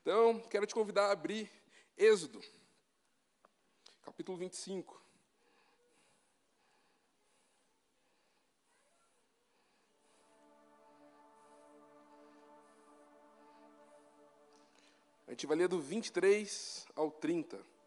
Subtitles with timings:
[0.00, 1.50] Então, quero te convidar a abrir
[1.96, 2.40] Êxodo,
[4.02, 5.00] capítulo 25.
[15.26, 17.77] A gente vai ler do 23 ao 30.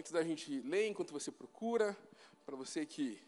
[0.00, 1.94] Antes da gente ler, enquanto você procura,
[2.46, 3.22] para você que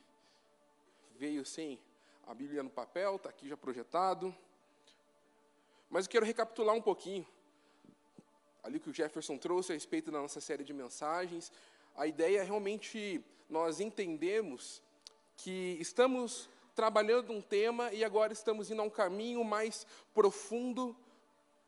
[1.19, 1.79] veio sem
[2.27, 4.35] a Bíblia no papel, está aqui já projetado.
[5.91, 7.27] Mas eu quero recapitular um pouquinho
[8.63, 11.53] ali que o Jefferson trouxe a respeito da nossa série de mensagens.
[11.95, 14.83] A ideia é realmente nós entendemos
[15.37, 20.97] que estamos trabalhando um tema e agora estamos indo a um caminho mais profundo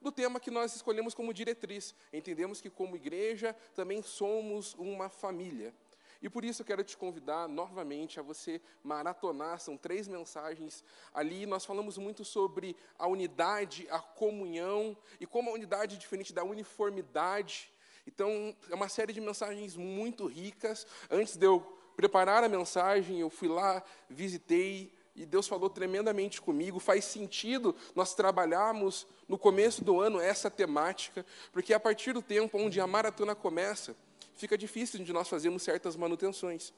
[0.05, 1.95] do tema que nós escolhemos como diretriz.
[2.13, 5.75] Entendemos que, como igreja, também somos uma família.
[6.23, 11.45] E por isso eu quero te convidar novamente a você maratonar, são três mensagens ali.
[11.45, 16.45] Nós falamos muito sobre a unidade, a comunhão, e como a unidade é diferente da
[16.45, 17.71] uniformidade.
[18.07, 20.87] Então, é uma série de mensagens muito ricas.
[21.11, 21.61] Antes de eu
[21.97, 26.81] preparar a mensagem, eu fui lá, visitei, e Deus falou tremendamente comigo.
[26.81, 32.59] Faz sentido nós trabalharmos no começo do ano essa temática, porque a partir do tempo
[32.59, 33.95] onde a maratona começa,
[34.35, 36.73] fica difícil de nós fazermos certas manutenções.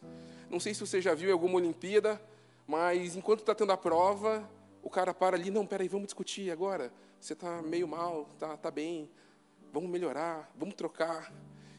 [0.50, 2.20] Não sei se você já viu alguma Olimpíada,
[2.66, 4.48] mas enquanto está tendo a prova,
[4.82, 6.92] o cara para ali, não, peraí, vamos discutir agora.
[7.20, 9.10] Você está meio mal, está tá bem,
[9.72, 11.32] vamos melhorar, vamos trocar.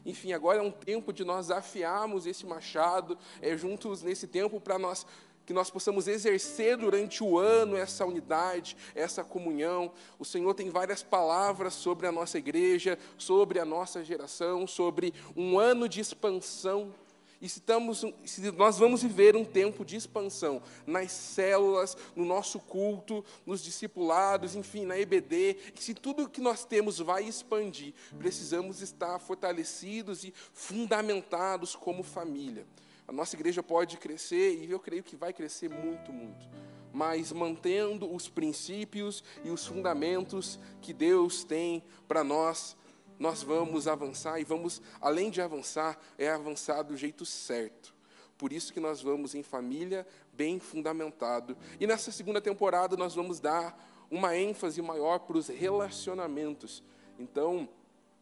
[0.04, 4.78] Enfim, agora é um tempo de nós afiarmos esse machado, é juntos nesse tempo para
[4.78, 5.06] nós
[5.48, 9.90] que nós possamos exercer durante o ano essa unidade, essa comunhão.
[10.18, 15.58] O Senhor tem várias palavras sobre a nossa igreja, sobre a nossa geração, sobre um
[15.58, 16.92] ano de expansão.
[17.40, 22.60] E se, estamos, se nós vamos viver um tempo de expansão nas células, no nosso
[22.60, 29.18] culto, nos discipulados, enfim, na EBD, se tudo que nós temos vai expandir, precisamos estar
[29.18, 32.66] fortalecidos e fundamentados como família.
[33.08, 36.46] A nossa igreja pode crescer e eu creio que vai crescer muito, muito.
[36.92, 42.76] Mas mantendo os princípios e os fundamentos que Deus tem para nós,
[43.18, 47.94] nós vamos avançar e vamos, além de avançar, é avançar do jeito certo.
[48.36, 51.56] Por isso que nós vamos em família bem fundamentado.
[51.80, 56.84] E nessa segunda temporada nós vamos dar uma ênfase maior para os relacionamentos.
[57.18, 57.68] Então,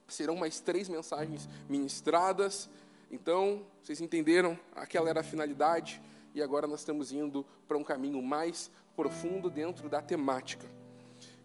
[0.06, 2.70] serão mais três mensagens ministradas
[3.10, 4.58] então, vocês entenderam?
[4.74, 6.02] Aquela era a finalidade,
[6.34, 10.66] e agora nós estamos indo para um caminho mais profundo dentro da temática.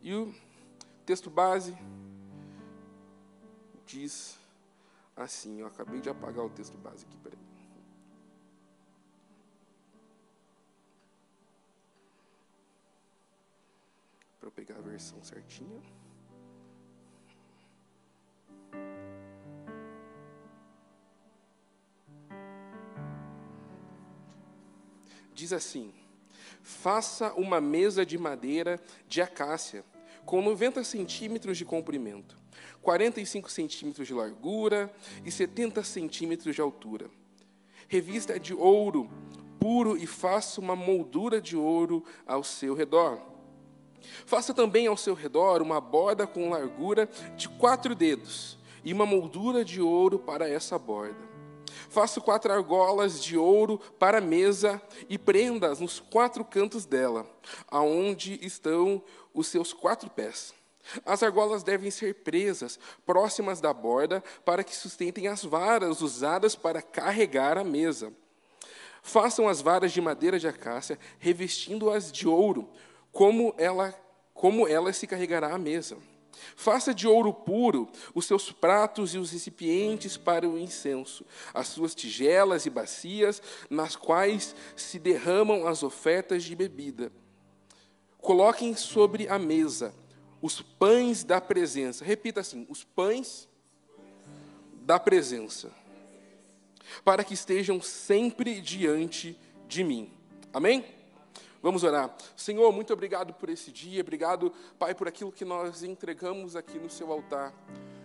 [0.01, 0.33] E o
[1.05, 1.77] texto base
[3.85, 4.39] diz
[5.15, 7.39] assim: eu acabei de apagar o texto base aqui, peraí.
[14.39, 15.81] Para eu pegar a versão certinha.
[25.33, 25.93] Diz assim:
[26.61, 29.83] Faça uma mesa de madeira de acácia,
[30.25, 32.37] com 90 centímetros de comprimento,
[32.81, 34.93] 45 centímetros de largura
[35.25, 37.09] e 70 centímetros de altura.
[37.87, 39.09] Revista de ouro
[39.59, 43.21] puro e faça uma moldura de ouro ao seu redor.
[44.25, 49.63] Faça também ao seu redor uma borda com largura de quatro dedos e uma moldura
[49.63, 51.30] de ouro para essa borda.
[51.91, 57.29] Faça quatro argolas de ouro para a mesa e prenda-as nos quatro cantos dela,
[57.67, 59.03] aonde estão
[59.33, 60.53] os seus quatro pés.
[61.05, 66.81] As argolas devem ser presas próximas da borda para que sustentem as varas usadas para
[66.81, 68.13] carregar a mesa.
[69.03, 72.69] Façam as varas de madeira de acácia, revestindo-as de ouro,
[73.11, 73.93] como ela
[74.33, 75.97] como ela se carregará à mesa.
[76.55, 81.95] Faça de ouro puro os seus pratos e os recipientes para o incenso, as suas
[81.95, 87.11] tigelas e bacias, nas quais se derramam as ofertas de bebida.
[88.19, 89.93] Coloquem sobre a mesa
[90.41, 92.03] os pães da presença.
[92.03, 93.47] Repita assim: os pães
[94.81, 95.71] da presença,
[97.05, 100.11] para que estejam sempre diante de mim.
[100.53, 101.00] Amém?
[101.61, 102.15] Vamos orar.
[102.35, 104.01] Senhor, muito obrigado por esse dia.
[104.01, 107.53] Obrigado, Pai, por aquilo que nós entregamos aqui no seu altar.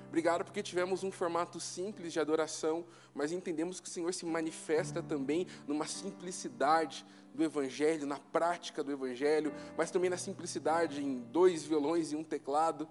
[0.09, 5.03] Obrigado porque tivemos um formato simples de adoração, mas entendemos que o Senhor se manifesta
[5.03, 7.05] também numa simplicidade
[7.35, 12.25] do Evangelho, na prática do Evangelho, mas também na simplicidade em dois violões e um
[12.25, 12.87] teclado.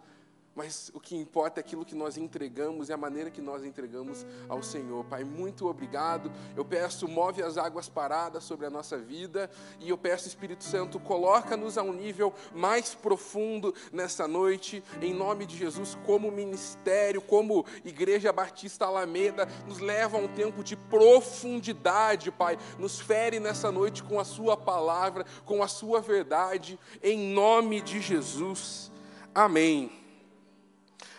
[0.56, 4.26] Mas o que importa é aquilo que nós entregamos e a maneira que nós entregamos
[4.48, 5.04] ao Senhor.
[5.06, 6.32] Pai, muito obrigado.
[6.56, 9.50] Eu peço, move as águas paradas sobre a nossa vida
[9.80, 15.46] e eu peço, Espírito Santo, coloca-nos a um nível mais profundo nessa noite, em nome
[15.46, 22.32] de Jesus, como ministério, como Igreja Batista Alameda, nos leva a um tempo de profundidade,
[22.32, 22.58] Pai.
[22.80, 28.00] Nos fere nessa noite com a Sua palavra, com a Sua verdade, em nome de
[28.00, 28.92] Jesus.
[29.34, 30.05] Amém.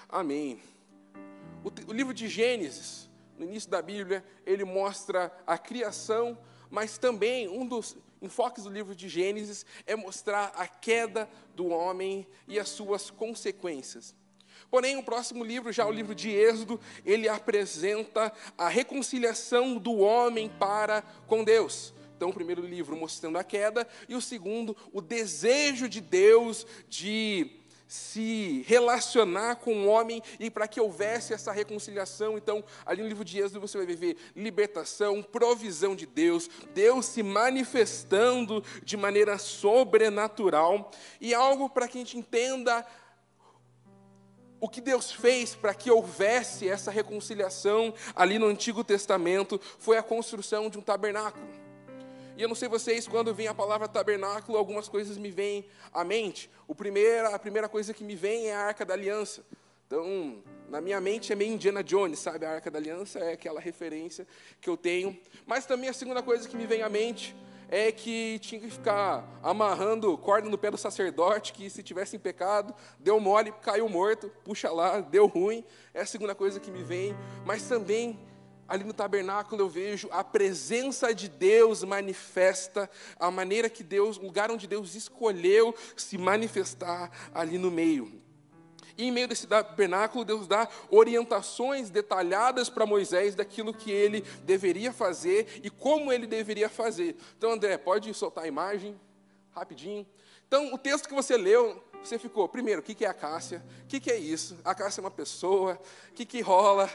[0.09, 0.61] Amém.
[1.65, 6.39] O, o livro de Gênesis, no início da Bíblia, ele mostra a criação,
[6.71, 12.27] mas também um dos enfoques do livro de Gênesis é mostrar a queda do homem
[12.47, 14.15] e as suas consequências.
[14.71, 20.49] Porém, o próximo livro, já o livro de Êxodo, ele apresenta a reconciliação do homem
[20.49, 21.93] para com Deus.
[22.17, 27.56] Então, o primeiro livro mostrando a queda, e o segundo, o desejo de Deus de
[27.87, 32.37] se relacionar com o homem e para que houvesse essa reconciliação.
[32.37, 37.23] Então, ali no livro de Êxodo você vai viver libertação, provisão de Deus, Deus se
[37.23, 40.91] manifestando de maneira sobrenatural
[41.21, 42.85] e algo para que a gente entenda
[44.59, 50.03] o que Deus fez para que houvesse essa reconciliação ali no Antigo Testamento foi a
[50.03, 51.66] construção de um tabernáculo.
[52.37, 56.05] E eu não sei vocês, quando vem a palavra tabernáculo, algumas coisas me vêm à
[56.05, 56.51] mente.
[56.69, 59.43] O primeiro, a primeira coisa que me vem é a Arca da Aliança.
[59.87, 62.45] Então, na minha mente é meio Indiana Jones, sabe?
[62.45, 64.27] A Arca da Aliança é aquela referência
[64.61, 65.19] que eu tenho.
[65.47, 67.35] Mas também a segunda coisa que me vem à mente
[67.71, 72.19] é que tinha que ficar amarrando corda no pé do sacerdote, que se tivesse em
[72.19, 75.65] pecado, deu mole, caiu morto, puxa lá, deu ruim.
[75.95, 77.17] É a segunda coisa que me vem.
[77.47, 78.19] Mas também
[78.69, 84.23] ali no tabernáculo eu vejo a presença de Deus manifesta, a maneira que Deus, o
[84.23, 88.27] lugar onde Deus escolheu se manifestar ali no meio.
[88.99, 94.93] E em meio desse tabernáculo, Deus dá orientações detalhadas para Moisés daquilo que ele deveria
[94.93, 97.15] fazer e como ele deveria fazer.
[97.37, 98.99] Então, André, pode soltar a imagem
[99.55, 100.07] rapidinho.
[100.49, 103.63] Então, o texto que você leu, você ficou, primeiro, o que é a Cássia?
[103.83, 104.57] O que é isso?
[104.65, 105.79] A Cássia é uma pessoa?
[106.11, 106.89] O que, que rola?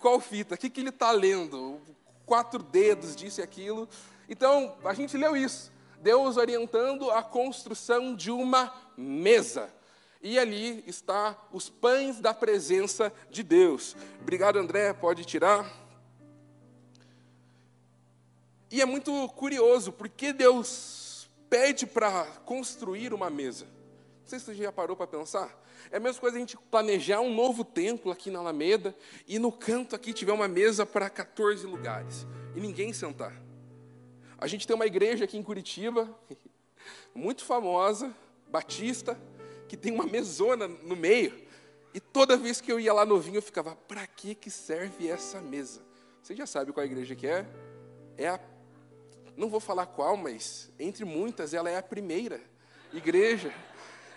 [0.00, 1.80] Qual fita, o que, que ele está lendo,
[2.24, 3.88] quatro dedos, disse aquilo.
[4.28, 5.72] Então, a gente leu isso.
[6.00, 9.72] Deus orientando a construção de uma mesa.
[10.20, 13.96] E ali está os pães da presença de Deus.
[14.20, 15.70] Obrigado, André, pode tirar.
[18.70, 23.64] E é muito curioso, porque Deus pede para construir uma mesa.
[23.64, 25.56] Não sei se você já parou para pensar.
[25.90, 28.94] É a mesma coisa a gente planejar um novo templo aqui na Alameda
[29.26, 33.40] e no canto aqui tiver uma mesa para 14 lugares e ninguém sentar.
[34.38, 36.08] A gente tem uma igreja aqui em Curitiba,
[37.14, 38.14] muito famosa,
[38.48, 39.18] batista,
[39.68, 41.46] que tem uma mesona no meio.
[41.94, 45.40] E toda vez que eu ia lá novinho, eu ficava, para que, que serve essa
[45.40, 45.80] mesa?
[46.22, 47.46] Você já sabe qual igreja que é?
[48.18, 48.40] É a.
[49.36, 52.40] Não vou falar qual, mas entre muitas, ela é a primeira
[52.92, 53.52] igreja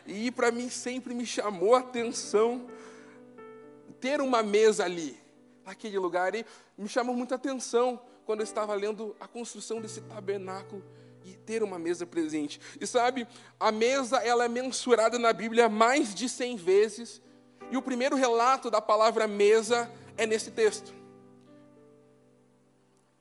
[0.05, 2.67] e para mim sempre me chamou a atenção
[3.99, 5.17] ter uma mesa ali,
[5.65, 6.45] naquele lugar, e
[6.77, 10.83] me chamou muita atenção quando eu estava lendo a construção desse tabernáculo
[11.25, 12.61] e ter uma mesa presente.
[12.79, 13.27] E sabe,
[13.59, 17.21] a mesa ela é mensurada na Bíblia mais de 100 vezes,
[17.71, 20.93] e o primeiro relato da palavra mesa é nesse texto.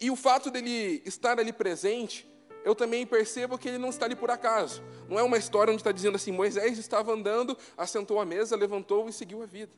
[0.01, 2.28] E o fato dele estar ali presente
[2.65, 4.83] eu também percebo que ele não está ali por acaso.
[5.09, 9.09] Não é uma história onde está dizendo assim: Moisés estava andando, assentou a mesa, levantou
[9.09, 9.73] e seguiu a vida.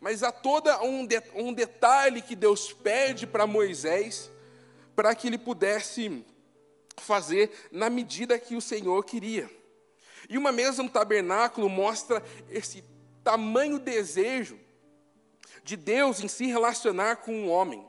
[0.00, 4.30] Mas há todo um, de, um detalhe que Deus pede para Moisés,
[4.94, 6.24] para que ele pudesse
[6.96, 9.48] fazer na medida que o Senhor queria.
[10.28, 12.82] E uma mesa no tabernáculo mostra esse
[13.22, 14.58] tamanho desejo
[15.62, 17.86] de Deus em se relacionar com o homem.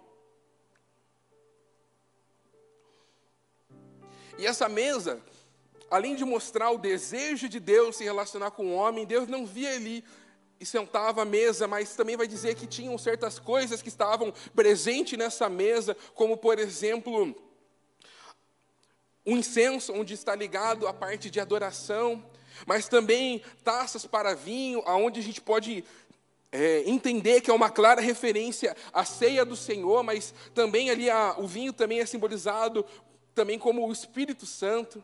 [4.38, 5.20] E essa mesa,
[5.89, 9.74] além de mostrar o desejo de Deus se relacionar com o homem, Deus não via
[9.74, 10.03] ali
[10.60, 15.17] e sentava à mesa, mas também vai dizer que tinham certas coisas que estavam presentes
[15.17, 17.36] nessa mesa, como por exemplo,
[19.25, 22.24] o um incenso, onde está ligado a parte de adoração,
[22.65, 25.84] mas também taças para vinho, aonde a gente pode
[26.51, 31.36] é, entender que é uma clara referência à ceia do Senhor, mas também ali a,
[31.38, 32.86] o vinho também é simbolizado
[33.38, 35.03] também como o Espírito Santo.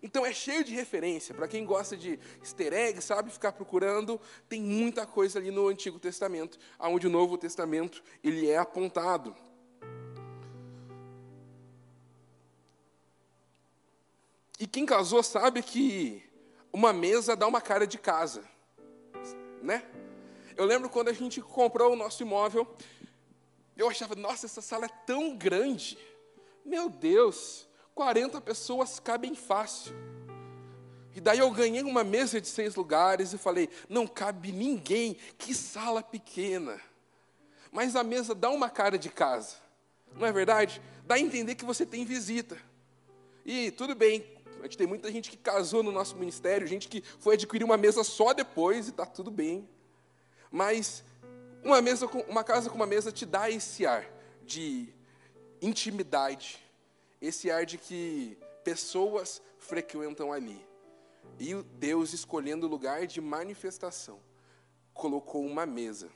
[0.00, 1.34] Então é cheio de referência.
[1.34, 5.98] Para quem gosta de easter egg, sabe ficar procurando, tem muita coisa ali no Antigo
[5.98, 9.34] Testamento, aonde o Novo Testamento ele é apontado.
[14.60, 16.22] E quem casou sabe que
[16.72, 18.44] uma mesa dá uma cara de casa,
[19.60, 19.84] né?
[20.56, 22.72] Eu lembro quando a gente comprou o nosso imóvel,
[23.76, 25.98] eu achava, nossa, essa sala é tão grande.
[26.64, 29.94] Meu Deus, 40 pessoas cabem fácil.
[31.14, 35.54] E daí eu ganhei uma mesa de seis lugares e falei: não cabe ninguém, que
[35.54, 36.80] sala pequena.
[37.70, 39.56] Mas a mesa dá uma cara de casa,
[40.16, 40.80] não é verdade?
[41.04, 42.56] Dá a entender que você tem visita.
[43.44, 44.24] E tudo bem,
[44.60, 47.76] a gente tem muita gente que casou no nosso ministério, gente que foi adquirir uma
[47.76, 49.68] mesa só depois e está tudo bem.
[50.50, 51.04] Mas
[51.62, 54.06] uma, mesa com, uma casa com uma mesa te dá esse ar
[54.42, 54.88] de
[55.64, 56.58] intimidade,
[57.20, 60.64] esse ar de que pessoas frequentam ali.
[61.38, 64.20] E Deus, escolhendo o lugar de manifestação,
[64.92, 66.08] colocou uma mesa.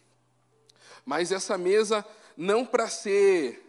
[1.04, 2.04] Mas essa mesa,
[2.36, 3.64] não para ser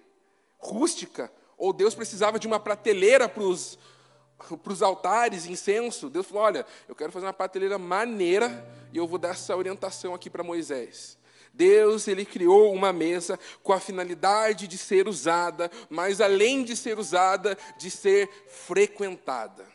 [0.57, 3.77] rústica, ou Deus precisava de uma prateleira para os
[4.81, 6.09] altares, incenso.
[6.09, 10.13] Deus falou: Olha, eu quero fazer uma prateleira maneira e eu vou dar essa orientação
[10.13, 11.18] aqui para Moisés.
[11.59, 16.97] Deus, ele criou uma mesa com a finalidade de ser usada, mas além de ser
[16.97, 19.67] usada, de ser frequentada.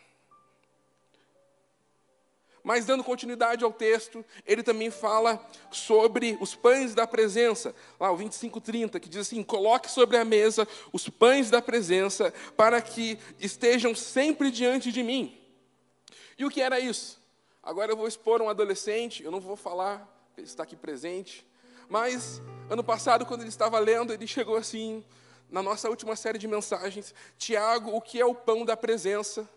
[2.63, 5.39] Mas dando continuidade ao texto, ele também fala
[5.71, 7.75] sobre os pães da presença.
[8.01, 12.81] Lá o 25:30, que diz assim: "Coloque sobre a mesa os pães da presença, para
[12.81, 15.39] que estejam sempre diante de mim".
[16.39, 17.23] E o que era isso?
[17.63, 21.47] Agora eu vou expor um adolescente, eu não vou falar, ele está aqui presente,
[21.89, 25.05] mas ano passado quando ele estava lendo, ele chegou assim,
[25.51, 29.49] na nossa última série de mensagens, Tiago, o que é o pão da presença?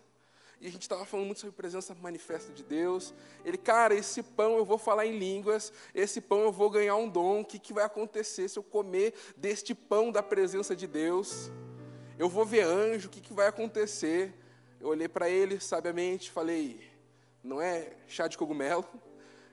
[0.60, 3.14] E a gente estava falando muito sobre presença manifesta de Deus.
[3.44, 7.08] Ele, cara, esse pão eu vou falar em línguas, esse pão eu vou ganhar um
[7.08, 7.40] dom.
[7.40, 11.50] O que, que vai acontecer se eu comer deste pão da presença de Deus?
[12.18, 14.34] Eu vou ver anjo, o que, que vai acontecer?
[14.80, 16.80] Eu olhei para ele sabiamente, falei,
[17.42, 18.84] não é chá de cogumelo,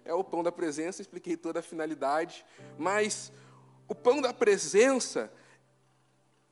[0.05, 2.45] é o pão da presença, expliquei toda a finalidade.
[2.77, 3.31] Mas
[3.87, 5.31] o pão da presença,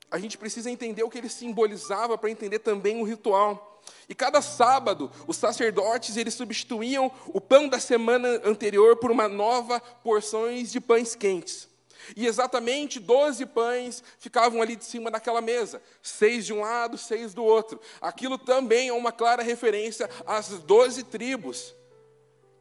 [0.10, 3.82] a gente precisa entender o que ele simbolizava para entender também o ritual.
[4.10, 9.80] E cada sábado, os sacerdotes eles substituíam o pão da semana anterior por uma nova
[9.80, 11.70] porções de pães quentes.
[12.18, 17.34] E exatamente doze pães ficavam ali de cima daquela mesa, seis de um lado, seis
[17.34, 17.80] do outro.
[18.02, 21.74] Aquilo também é uma clara referência às doze tribos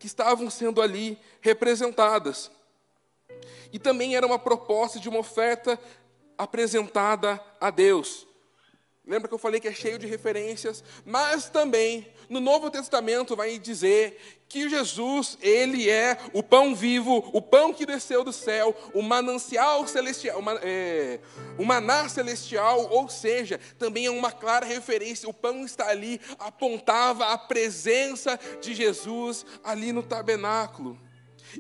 [0.03, 2.51] que estavam sendo ali representadas.
[3.73, 5.79] E também era uma proposta de uma oferta
[6.37, 8.27] apresentada a Deus.
[9.05, 10.85] Lembra que eu falei que é cheio de referências?
[11.05, 14.17] Mas também no Novo Testamento vai dizer
[14.49, 19.89] que Jesus, ele é o pão vivo, o pão que desceu do céu, o manancial
[19.89, 21.19] celestial, o, é,
[21.59, 25.29] o maná celestial, ou seja, também é uma clara referência.
[25.29, 30.97] O pão está ali, apontava a presença de Jesus ali no tabernáculo.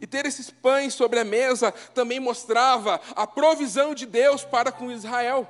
[0.00, 4.92] E ter esses pães sobre a mesa também mostrava a provisão de Deus para com
[4.92, 5.48] Israel,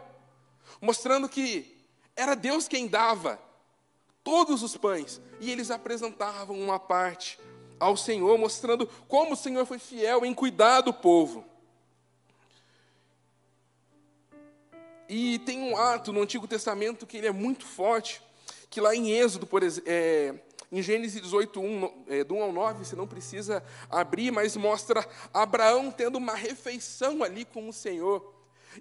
[0.80, 1.81] mostrando que
[2.16, 3.38] era Deus quem dava
[4.22, 7.38] todos os pães, e eles apresentavam uma parte
[7.78, 11.44] ao Senhor, mostrando como o Senhor foi fiel em cuidar do povo.
[15.08, 18.22] E tem um ato no Antigo Testamento que ele é muito forte,
[18.70, 20.34] que lá em Êxodo, por exemplo, é,
[20.70, 25.06] em Gênesis 18, 1, é, do 1 ao 9, você não precisa abrir, mas mostra
[25.34, 28.32] Abraão tendo uma refeição ali com o Senhor.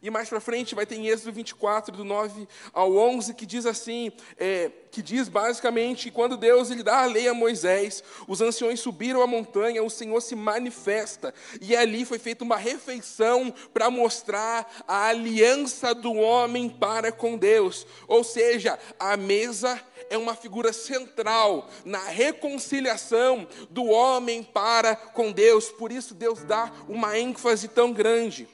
[0.01, 3.65] E mais para frente vai ter em Êxodo 24, do 9 ao 11, que diz
[3.65, 8.41] assim, é, que diz basicamente que quando Deus lhe dá a lei a Moisés, os
[8.41, 13.89] anciões subiram a montanha, o Senhor se manifesta, e ali foi feita uma refeição para
[13.89, 17.87] mostrar a aliança do homem para com Deus.
[18.07, 25.69] Ou seja, a mesa é uma figura central na reconciliação do homem para com Deus,
[25.69, 28.47] por isso Deus dá uma ênfase tão grande.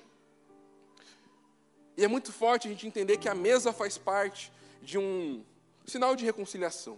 [1.98, 5.44] E é muito forte a gente entender que a mesa faz parte de um
[5.84, 6.96] sinal de reconciliação.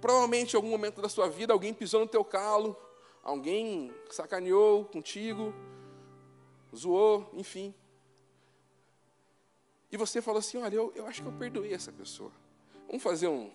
[0.00, 2.76] Provavelmente em algum momento da sua vida alguém pisou no teu calo,
[3.22, 5.54] alguém sacaneou contigo,
[6.74, 7.72] zoou, enfim.
[9.92, 12.32] E você falou assim: olha, eu, eu acho que eu perdoei essa pessoa.
[12.88, 13.52] Vamos fazer um,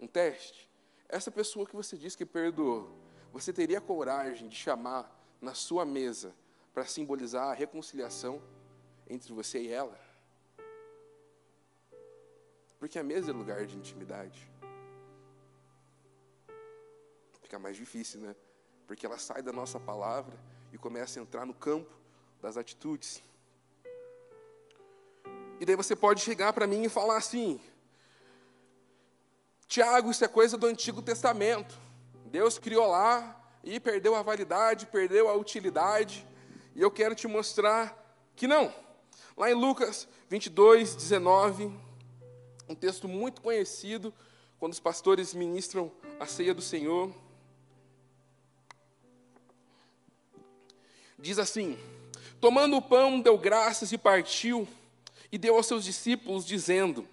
[0.00, 0.70] um teste?
[1.06, 2.90] Essa pessoa que você disse que perdoou,
[3.30, 6.34] você teria coragem de chamar na sua mesa
[6.74, 8.42] para simbolizar a reconciliação?
[9.08, 9.98] entre você e ela.
[12.78, 14.50] Porque a mesa é lugar de intimidade.
[17.42, 18.34] Fica mais difícil, né?
[18.86, 20.38] Porque ela sai da nossa palavra
[20.72, 21.90] e começa a entrar no campo
[22.42, 23.22] das atitudes.
[25.60, 27.60] E daí você pode chegar para mim e falar assim:
[29.66, 31.78] Tiago, isso é coisa do Antigo Testamento.
[32.26, 36.26] Deus criou lá, e perdeu a validade, perdeu a utilidade.
[36.74, 37.96] E eu quero te mostrar
[38.34, 38.72] que não.
[39.36, 41.72] Lá em Lucas 22, 19,
[42.68, 44.12] um texto muito conhecido,
[44.58, 47.14] quando os pastores ministram a ceia do Senhor.
[51.18, 51.78] Diz assim:
[52.40, 54.66] Tomando o pão, deu graças e partiu,
[55.30, 57.08] e deu aos seus discípulos, dizendo: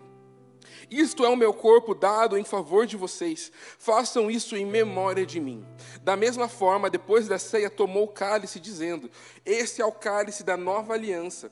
[0.91, 3.50] isto é o meu corpo dado em favor de vocês.
[3.79, 5.65] Façam isso em memória de mim.
[6.01, 9.10] Da mesma forma, depois da ceia, tomou o cálice, dizendo:
[9.45, 11.50] Este é o cálice da nova aliança,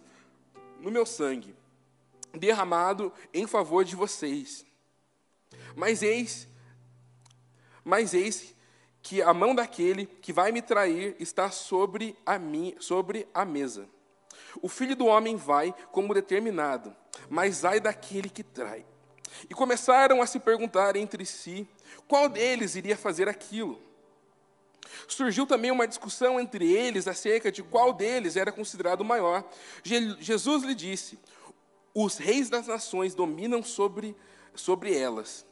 [0.82, 1.56] no meu sangue,
[2.34, 4.66] derramado em favor de vocês.
[5.74, 6.46] Mas eis,
[7.82, 8.54] mas eis
[9.02, 13.88] que a mão daquele que vai me trair está sobre a mim, sobre a mesa.
[14.62, 16.94] O filho do homem vai como determinado,
[17.30, 18.86] mas ai daquele que trai.
[19.50, 21.68] E começaram a se perguntar entre si
[22.08, 23.80] qual deles iria fazer aquilo.
[25.08, 29.44] Surgiu também uma discussão entre eles acerca de qual deles era considerado maior.
[29.84, 31.20] Jesus lhe disse:
[31.94, 34.16] Os reis das nações dominam sobre,
[34.56, 35.46] sobre elas,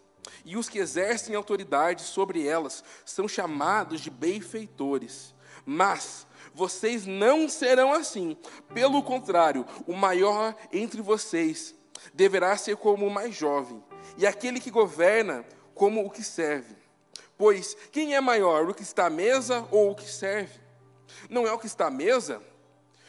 [0.46, 5.36] e os que exercem autoridade sobre elas são chamados de benfeitores.
[5.66, 8.38] Mas vocês não serão assim.
[8.74, 11.76] Pelo contrário, o maior entre vocês
[12.14, 13.84] deverá ser como o mais jovem,
[14.18, 16.76] e aquele que governa como o que serve.
[17.38, 20.60] Pois quem é maior, o que está à mesa ou o que serve?
[21.30, 22.42] Não é o que está à mesa,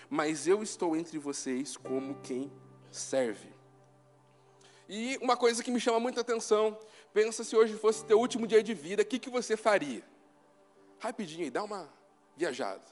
[0.09, 2.52] mas eu estou entre vocês como quem
[2.90, 3.49] serve.
[4.88, 6.78] E uma coisa que me chama muita atenção,
[7.12, 10.02] pensa se hoje fosse teu último dia de vida, o que, que você faria?
[10.99, 11.88] Rapidinho aí, dá uma
[12.37, 12.83] viajada.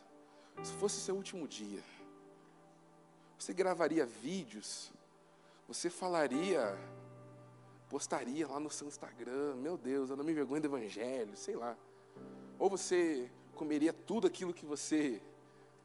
[0.62, 1.82] Se fosse seu último dia,
[3.38, 4.90] você gravaria vídeos
[5.66, 6.78] você falaria,
[7.88, 11.76] postaria lá no seu Instagram, meu Deus, eu não me vergonho do Evangelho, sei lá.
[12.58, 15.20] Ou você comeria tudo aquilo que você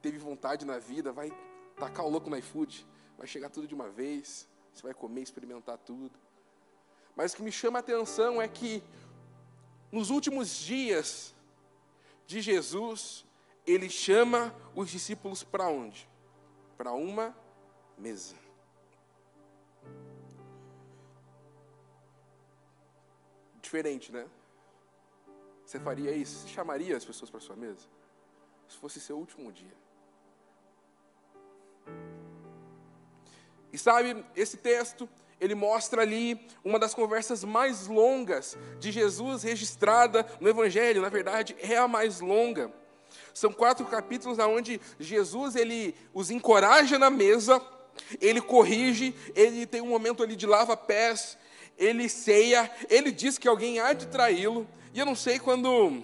[0.01, 1.31] teve vontade na vida, vai
[1.75, 2.85] tacar o louco no iFood,
[3.17, 6.17] vai chegar tudo de uma vez, você vai comer, experimentar tudo.
[7.15, 8.83] Mas o que me chama a atenção é que
[9.91, 11.35] nos últimos dias
[12.25, 13.25] de Jesus,
[13.67, 16.07] ele chama os discípulos para onde?
[16.77, 17.35] Para uma
[17.97, 18.40] mesa.
[23.71, 24.25] Diferente, né?
[25.65, 26.39] Você faria isso?
[26.39, 27.87] Você chamaria as pessoas para sua mesa?
[28.67, 29.73] Se fosse seu último dia.
[33.71, 35.07] E sabe, esse texto,
[35.39, 41.01] ele mostra ali uma das conversas mais longas de Jesus registrada no Evangelho.
[41.01, 42.73] Na verdade, é a mais longa.
[43.33, 47.61] São quatro capítulos onde Jesus ele os encoraja na mesa,
[48.19, 51.37] ele corrige, ele tem um momento ali de lava pés,
[51.81, 54.67] ele ceia, ele diz que alguém há de traí-lo.
[54.93, 56.03] E eu não sei quando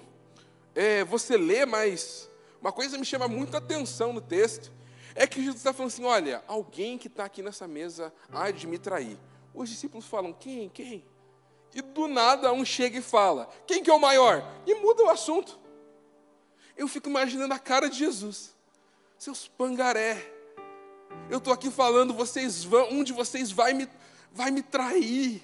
[0.74, 2.28] é, você lê, mas
[2.60, 4.72] uma coisa me chama muito a atenção no texto
[5.14, 8.68] é que Jesus está falando assim: olha, alguém que está aqui nessa mesa há de
[8.68, 9.18] me trair.
[9.54, 10.70] Os discípulos falam: quem?
[10.70, 11.04] Quem?
[11.74, 14.44] E do nada um chega e fala: quem que é o maior?
[14.66, 15.60] E muda o assunto.
[16.76, 18.56] Eu fico imaginando a cara de Jesus,
[19.18, 20.34] seus pangaré.
[21.30, 23.90] Eu estou aqui falando, vocês vão, um de vocês vai me,
[24.32, 25.42] vai me trair.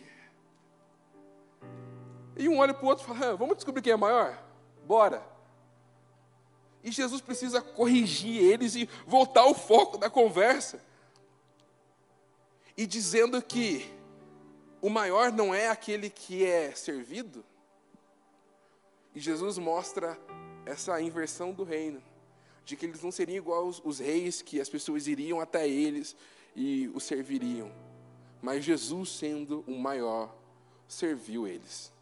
[2.36, 4.42] E um olha para o outro e fala: vamos descobrir quem é maior?
[4.86, 5.24] Bora.
[6.84, 10.84] E Jesus precisa corrigir eles e voltar o foco da conversa.
[12.76, 13.90] E dizendo que
[14.82, 17.46] o maior não é aquele que é servido.
[19.16, 20.20] E Jesus mostra
[20.66, 22.04] essa inversão do reino,
[22.66, 26.16] de que eles não seriam igual os reis, que as pessoas iriam até eles
[26.56, 27.72] e os serviriam.
[28.42, 30.36] Mas Jesus, sendo o maior,
[30.86, 31.93] serviu eles.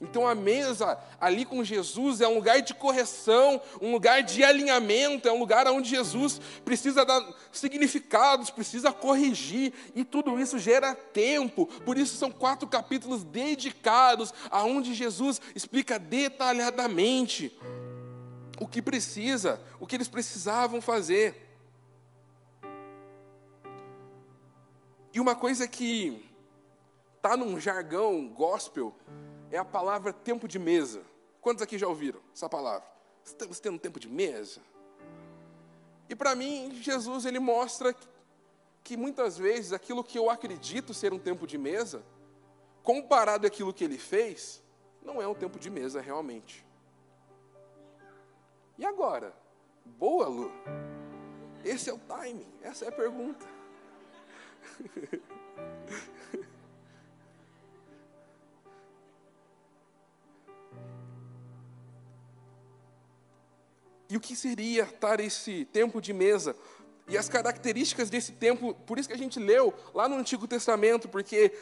[0.00, 5.28] Então a mesa ali com Jesus é um lugar de correção, um lugar de alinhamento,
[5.28, 11.66] é um lugar onde Jesus precisa dar significados, precisa corrigir, e tudo isso gera tempo.
[11.84, 17.58] Por isso são quatro capítulos dedicados aonde Jesus explica detalhadamente
[18.60, 21.48] o que precisa, o que eles precisavam fazer.
[25.12, 26.24] E uma coisa que
[27.16, 28.94] está num jargão gospel,
[29.50, 31.02] é a palavra tempo de mesa.
[31.40, 32.86] Quantos aqui já ouviram essa palavra?
[33.24, 34.60] Estamos tendo tempo de mesa?
[36.08, 37.94] E para mim, Jesus ele mostra
[38.82, 42.02] que muitas vezes aquilo que eu acredito ser um tempo de mesa,
[42.82, 44.62] comparado àquilo que ele fez,
[45.02, 46.66] não é um tempo de mesa realmente.
[48.78, 49.34] E agora?
[49.84, 50.50] Boa, Lu?
[51.64, 53.46] Esse é o timing, essa é a pergunta.
[64.08, 66.56] E o que seria estar esse tempo de mesa?
[67.06, 71.08] E as características desse tempo, por isso que a gente leu lá no Antigo Testamento,
[71.08, 71.52] porque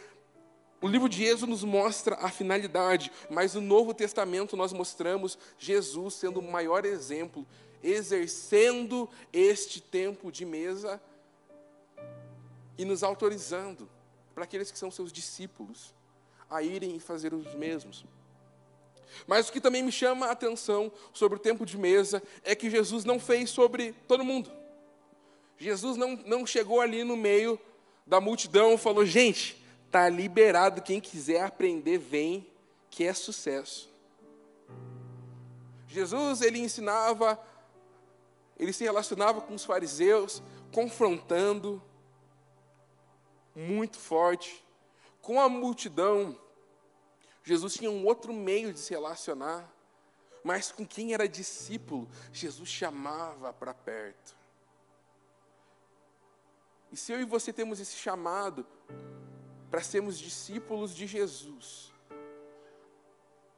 [0.80, 6.14] o livro de Êxodo nos mostra a finalidade, mas no Novo Testamento nós mostramos Jesus
[6.14, 7.46] sendo o maior exemplo,
[7.82, 11.00] exercendo este tempo de mesa
[12.76, 13.88] e nos autorizando
[14.34, 15.94] para aqueles que são seus discípulos
[16.50, 18.04] a irem e fazer os mesmos.
[19.26, 22.70] Mas o que também me chama a atenção sobre o tempo de mesa é que
[22.70, 24.50] Jesus não fez sobre todo mundo.
[25.58, 27.58] Jesus não, não chegou ali no meio
[28.06, 32.46] da multidão e falou: gente, está liberado, quem quiser aprender, vem,
[32.90, 33.88] que é sucesso.
[35.88, 37.40] Jesus, ele ensinava,
[38.58, 40.42] ele se relacionava com os fariseus,
[40.72, 41.82] confrontando,
[43.54, 44.62] muito forte,
[45.22, 46.38] com a multidão.
[47.46, 49.72] Jesus tinha um outro meio de se relacionar,
[50.42, 54.36] mas com quem era discípulo, Jesus chamava para perto.
[56.90, 58.66] E se eu e você temos esse chamado
[59.70, 61.92] para sermos discípulos de Jesus,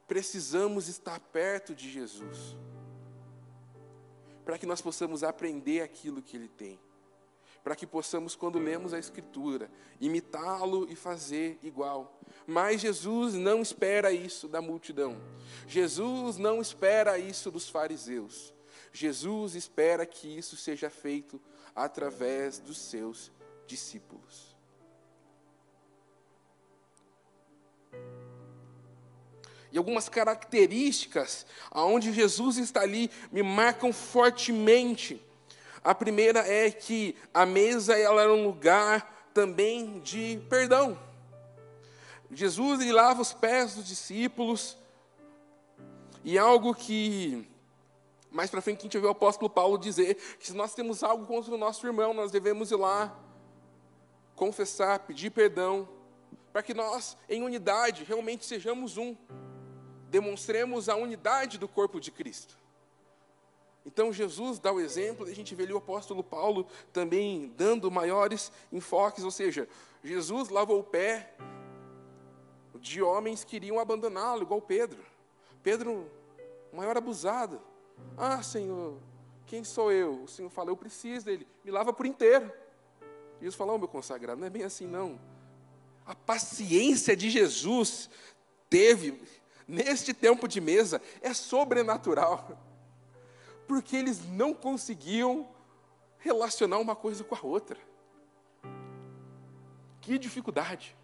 [0.07, 2.55] precisamos estar perto de Jesus,
[4.45, 6.79] para que nós possamos aprender aquilo que Ele tem,
[7.63, 9.69] para que possamos, quando lemos a Escritura,
[9.99, 12.19] imitá-lo e fazer igual.
[12.47, 15.17] Mas Jesus não espera isso da multidão,
[15.67, 18.53] Jesus não espera isso dos fariseus,
[18.91, 21.39] Jesus espera que isso seja feito
[21.75, 23.31] através dos seus
[23.67, 24.49] discípulos.
[29.71, 35.21] E algumas características aonde Jesus está ali me marcam fortemente.
[35.89, 40.95] A primeira é que a mesa ela era um lugar também de perdão.
[42.31, 44.77] Jesus ele lava os pés dos discípulos.
[46.23, 47.49] E algo que
[48.29, 51.25] mais para frente a gente vê o apóstolo Paulo dizer que se nós temos algo
[51.25, 53.19] contra o nosso irmão, nós devemos ir lá
[54.35, 55.89] confessar, pedir perdão,
[56.53, 59.17] para que nós, em unidade, realmente sejamos um.
[60.07, 62.59] Demonstremos a unidade do corpo de Cristo.
[63.89, 67.89] Então Jesus dá o exemplo, e a gente vê ali o apóstolo Paulo também dando
[67.89, 69.67] maiores enfoques, ou seja,
[70.03, 71.33] Jesus lavou o pé
[72.75, 75.03] de homens que iriam abandoná-lo, igual Pedro.
[75.63, 76.07] Pedro,
[76.71, 77.59] maior abusado.
[78.15, 78.95] Ah, Senhor,
[79.47, 80.21] quem sou eu?
[80.23, 82.53] O Senhor fala, eu preciso dele, me lava por inteiro.
[83.39, 85.19] Jesus fala, oh, meu consagrado, não é bem assim não.
[86.05, 88.07] A paciência de Jesus
[88.69, 89.19] teve,
[89.67, 92.68] neste tempo de mesa, é sobrenatural.
[93.69, 95.47] Porque eles não conseguiam
[96.17, 97.77] relacionar uma coisa com a outra.
[100.01, 100.97] Que dificuldade.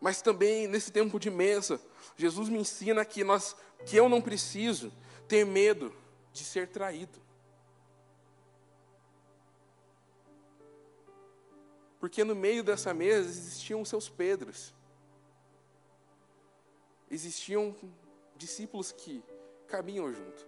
[0.00, 1.78] Mas também nesse tempo de mesa,
[2.16, 4.90] Jesus me ensina que nós que eu não preciso
[5.28, 5.94] ter medo
[6.32, 7.20] de ser traído.
[12.00, 14.72] Porque no meio dessa mesa existiam seus Pedros.
[17.10, 17.76] Existiam
[18.38, 19.22] discípulos que
[19.66, 20.46] caminham junto.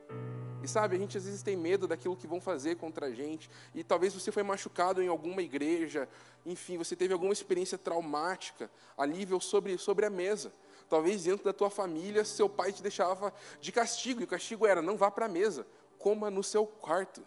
[0.63, 3.49] E sabe, a gente às vezes tem medo daquilo que vão fazer contra a gente.
[3.75, 6.09] E talvez você foi machucado em alguma igreja,
[6.45, 10.53] enfim, você teve alguma experiência traumática ali sobre, sobre a mesa.
[10.89, 14.81] Talvez dentro da tua família, seu pai te deixava de castigo, e o castigo era:
[14.81, 15.67] não vá para a mesa,
[15.99, 17.23] coma no seu quarto.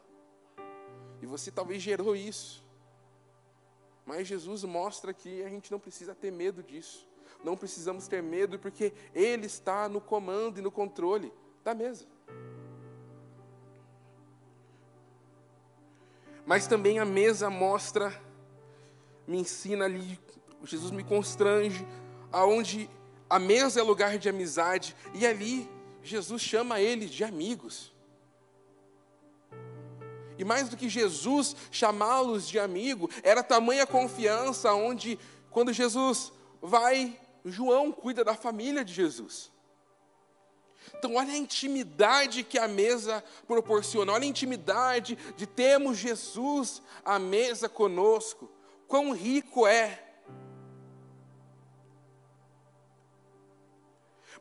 [1.22, 2.64] E você talvez gerou isso.
[4.06, 7.08] Mas Jesus mostra que a gente não precisa ter medo disso.
[7.44, 11.32] Não precisamos ter medo porque Ele está no comando e no controle
[11.64, 12.06] da mesa.
[16.46, 18.12] Mas também a mesa mostra,
[19.28, 20.20] me ensina ali,
[20.64, 21.88] Jesus me constrange,
[22.32, 22.90] aonde
[23.30, 25.70] a mesa é lugar de amizade e ali
[26.02, 27.94] Jesus chama eles de amigos.
[30.38, 35.20] E mais do que Jesus chamá-los de amigo, era tamanha confiança onde,
[35.52, 39.52] quando Jesus vai, João cuida da família de Jesus.
[40.98, 47.18] Então, olha a intimidade que a mesa proporciona, olha a intimidade de termos Jesus à
[47.20, 48.50] mesa conosco.
[48.88, 50.04] Quão rico é.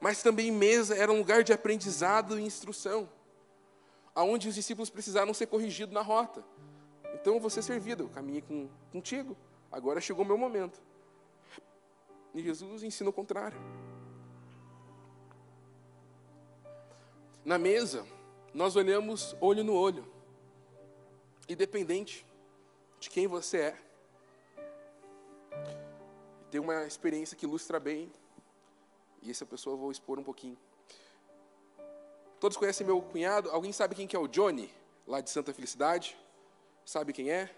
[0.00, 3.08] Mas também mesa era um lugar de aprendizado e instrução
[4.18, 6.42] aonde os discípulos precisaram ser corrigidos na rota.
[7.14, 9.36] Então ser servido, eu caminhei com, contigo,
[9.70, 10.82] agora chegou o meu momento.
[12.34, 13.56] E Jesus ensina o contrário.
[17.48, 18.06] Na mesa,
[18.52, 20.06] nós olhamos olho no olho,
[21.48, 22.26] independente
[23.00, 23.76] de quem você é.
[26.50, 28.12] Tem uma experiência que ilustra bem,
[29.22, 30.58] e essa pessoa eu vou expor um pouquinho.
[32.38, 33.48] Todos conhecem meu cunhado?
[33.48, 34.70] Alguém sabe quem que é o Johnny,
[35.06, 36.18] lá de Santa Felicidade?
[36.84, 37.48] Sabe quem é?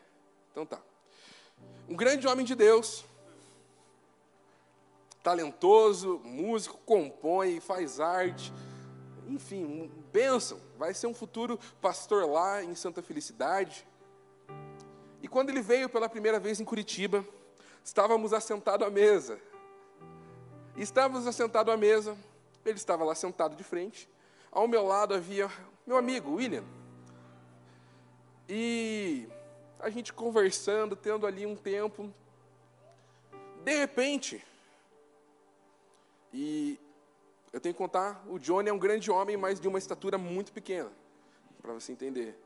[0.53, 0.81] Então tá.
[1.89, 3.05] Um grande homem de Deus,
[5.21, 8.53] talentoso, músico, compõe, faz arte,
[9.31, 10.61] enfim, bênção.
[10.77, 13.87] Vai ser um futuro pastor lá em Santa Felicidade.
[15.23, 17.25] E quando ele veio pela primeira vez em Curitiba,
[17.85, 19.39] estávamos assentados à mesa.
[20.77, 22.17] Estávamos assentados à mesa,
[22.65, 24.09] ele estava lá sentado de frente.
[24.51, 25.51] Ao meu lado havia
[25.87, 26.65] meu amigo, William.
[28.49, 29.29] E
[29.79, 32.13] a gente conversando, tendo ali um tempo.
[33.65, 34.43] De repente,
[36.33, 36.79] e
[37.53, 40.53] eu tenho que contar, o Johnny é um grande homem, mas de uma estatura muito
[40.53, 40.91] pequena,
[41.61, 42.39] para você entender.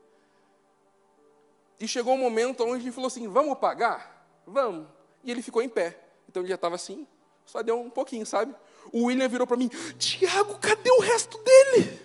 [1.79, 4.27] E chegou um momento onde ele falou assim: Vamos pagar?
[4.45, 4.87] Vamos.
[5.23, 5.99] E ele ficou em pé.
[6.27, 7.07] Então ele já estava assim,
[7.45, 8.55] só deu um pouquinho, sabe?
[8.91, 11.99] O William virou para mim: Tiago, cadê o resto dele?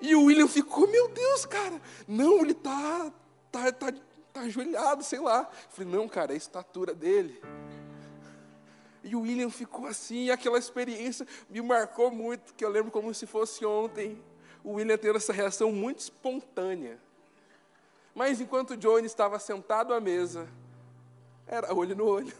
[0.00, 3.12] E o William ficou: Meu Deus, cara, não, ele tá,
[3.50, 3.92] tá, tá,
[4.32, 5.48] tá ajoelhado, sei lá.
[5.50, 7.40] Eu falei: Não, cara, é a estatura dele.
[9.04, 13.12] E o William ficou assim, e aquela experiência me marcou muito, que eu lembro como
[13.12, 14.18] se fosse ontem.
[14.64, 16.98] O William tendo essa reação muito espontânea.
[18.14, 20.48] Mas enquanto Johnny estava sentado à mesa,
[21.46, 22.32] era olho no olho.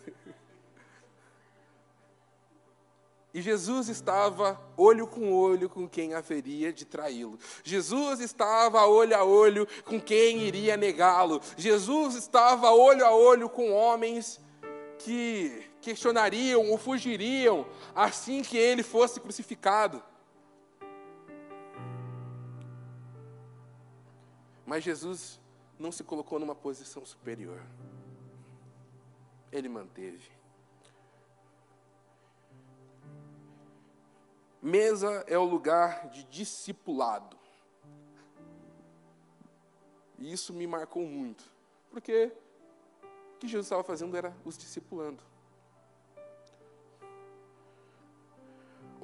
[3.34, 7.36] E Jesus estava olho com olho com quem haveria de traí-lo.
[7.64, 11.42] Jesus estava olho a olho com quem iria negá-lo.
[11.56, 14.40] Jesus estava olho a olho com homens
[15.00, 20.02] que questionariam ou fugiriam assim que ele fosse crucificado.
[24.64, 25.38] Mas Jesus
[25.78, 27.60] não se colocou numa posição superior.
[29.52, 30.32] Ele manteve.
[34.62, 37.36] Mesa é o lugar de discipulado.
[40.18, 41.44] E isso me marcou muito.
[41.90, 42.32] Porque
[43.34, 45.22] o que Jesus estava fazendo era os discipulando.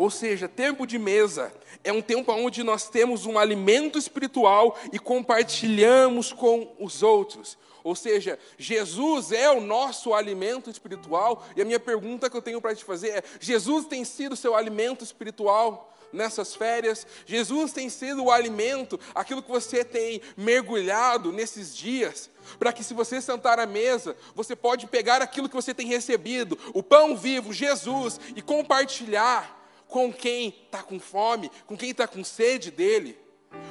[0.00, 1.52] Ou seja, tempo de mesa
[1.84, 7.58] é um tempo onde nós temos um alimento espiritual e compartilhamos com os outros.
[7.84, 11.46] Ou seja, Jesus é o nosso alimento espiritual.
[11.54, 14.56] E a minha pergunta que eu tenho para te fazer é: Jesus tem sido seu
[14.56, 15.94] alimento espiritual?
[16.12, 17.06] nessas férias.
[17.24, 22.92] Jesus tem sido o alimento, aquilo que você tem mergulhado nesses dias, para que se
[22.92, 27.52] você sentar à mesa, você pode pegar aquilo que você tem recebido, o pão vivo,
[27.52, 29.59] Jesus, e compartilhar
[29.90, 33.18] com quem está com fome, com quem está com sede dele.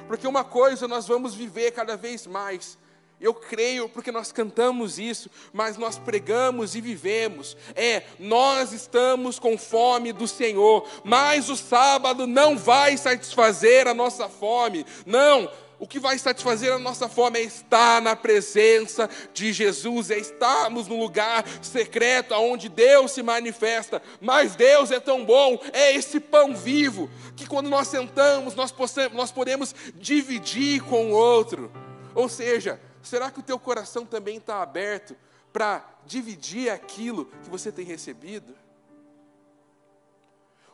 [0.08, 2.78] Porque uma coisa nós vamos viver cada vez mais.
[3.20, 7.58] Eu creio porque nós cantamos isso, mas nós pregamos e vivemos.
[7.76, 14.30] É, nós estamos com fome do Senhor, mas o sábado não vai satisfazer a nossa
[14.30, 14.86] fome.
[15.06, 20.18] Não, o que vai satisfazer a nossa fome é estar na presença de Jesus, é
[20.18, 24.02] estarmos no lugar secreto onde Deus se manifesta.
[24.20, 29.14] Mas Deus é tão bom, é esse pão vivo, que quando nós sentamos, nós, possamos,
[29.16, 31.72] nós podemos dividir com o outro.
[32.14, 35.16] Ou seja, será que o teu coração também está aberto
[35.54, 38.54] para dividir aquilo que você tem recebido?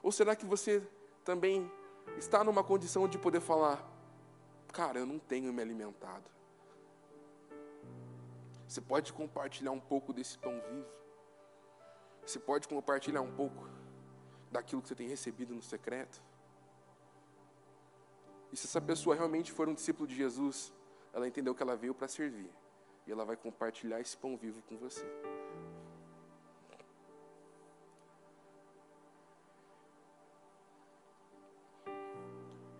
[0.02, 0.82] Ou será que você
[1.24, 1.70] também
[2.18, 3.95] está numa condição de poder falar,
[4.76, 6.30] cara, eu não tenho me alimentado.
[8.68, 10.90] Você pode compartilhar um pouco desse pão vivo.
[12.26, 13.70] Você pode compartilhar um pouco
[14.52, 16.22] daquilo que você tem recebido no secreto.
[18.52, 20.74] E se essa pessoa realmente for um discípulo de Jesus,
[21.14, 22.52] ela entendeu que ela veio para servir.
[23.08, 25.06] E ela vai compartilhar esse pão vivo com você.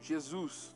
[0.02, 0.76] Jesus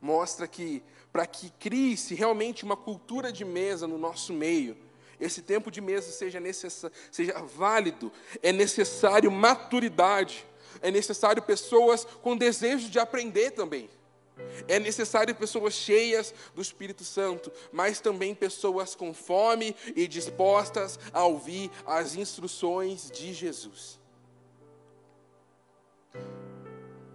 [0.00, 0.82] mostra que
[1.12, 4.76] para que crie-se realmente uma cultura de mesa no nosso meio,
[5.20, 6.40] esse tempo de mesa seja,
[7.10, 8.10] seja válido,
[8.42, 10.46] é necessário maturidade,
[10.80, 13.90] é necessário pessoas com desejo de aprender também.
[14.66, 21.24] É necessário pessoas cheias do Espírito Santo, mas também pessoas com fome e dispostas a
[21.24, 24.00] ouvir as instruções de Jesus.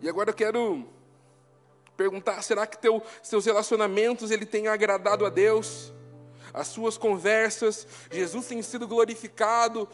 [0.02, 0.88] E agora eu quero
[1.97, 5.93] Perguntar, será que teu, seus relacionamentos ele tem agradado a Deus?
[6.53, 9.88] As suas conversas, Jesus tem sido glorificado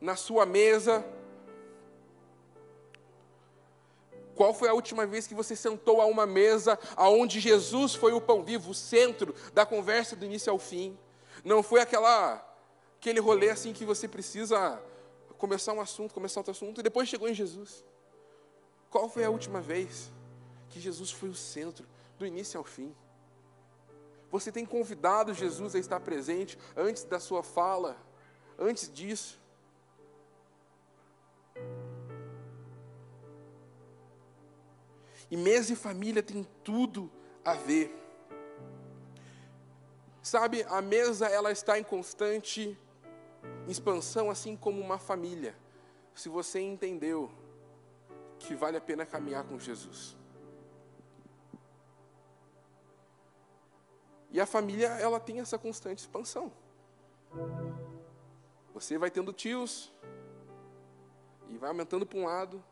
[0.00, 1.04] na sua mesa?
[4.34, 8.20] Qual foi a última vez que você sentou a uma mesa aonde Jesus foi o
[8.20, 10.98] pão vivo, o centro da conversa do início ao fim?
[11.44, 12.46] Não foi aquela
[12.98, 14.80] aquele rolê assim que você precisa
[15.38, 17.84] começar um assunto, começar outro assunto e depois chegou em Jesus.
[18.90, 20.10] Qual foi a última vez
[20.70, 21.86] que Jesus foi o centro,
[22.18, 22.94] do início ao fim?
[24.30, 27.96] Você tem convidado Jesus a estar presente antes da sua fala,
[28.58, 29.40] antes disso?
[35.30, 37.10] E mesa e família tem tudo
[37.44, 37.96] a ver.
[40.22, 42.78] Sabe, a mesa ela está em constante
[43.66, 45.56] expansão, assim como uma família.
[46.14, 47.30] Se você entendeu
[48.38, 50.19] que vale a pena caminhar com Jesus.
[54.32, 56.52] E a família, ela tem essa constante expansão.
[58.72, 59.92] Você vai tendo tios
[61.48, 62.62] e vai aumentando para um lado,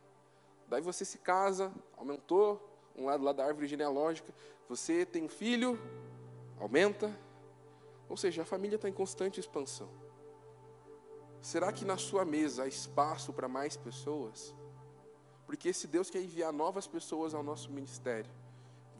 [0.68, 2.64] daí você se casa, aumentou
[2.96, 4.32] um lado lá da árvore genealógica,
[4.68, 5.78] você tem um filho,
[6.60, 7.12] aumenta,
[8.08, 9.88] ou seja, a família está em constante expansão.
[11.42, 14.54] Será que na sua mesa há espaço para mais pessoas?
[15.44, 18.30] Porque esse Deus quer enviar novas pessoas ao nosso ministério.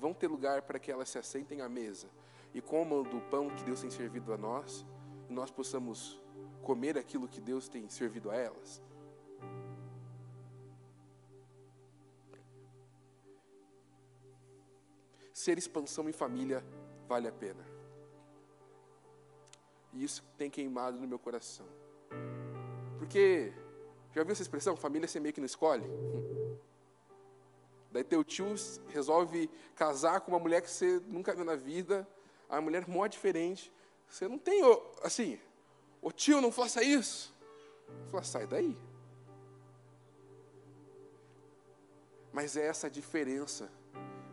[0.01, 2.09] Vão ter lugar para que elas se assentem à mesa
[2.55, 4.87] e comam do pão que Deus tem servido a nós,
[5.29, 6.21] e nós possamos
[6.63, 8.83] comer aquilo que Deus tem servido a elas.
[15.33, 16.65] Ser expansão em família
[17.07, 17.65] vale a pena.
[19.93, 21.67] E isso tem queimado no meu coração.
[22.99, 23.53] Porque,
[24.13, 24.77] já viu essa expressão?
[24.77, 25.85] Família você meio que não escolhe.
[27.91, 28.55] Daí teu tio
[28.89, 32.07] resolve casar com uma mulher que você nunca viu na vida,
[32.49, 33.73] a mulher mó diferente.
[34.09, 34.63] Você não tem,
[35.03, 35.39] assim,
[36.01, 37.35] o tio não faça isso.
[38.11, 38.77] Fala, sai daí.
[42.33, 43.71] Mas é essa diferença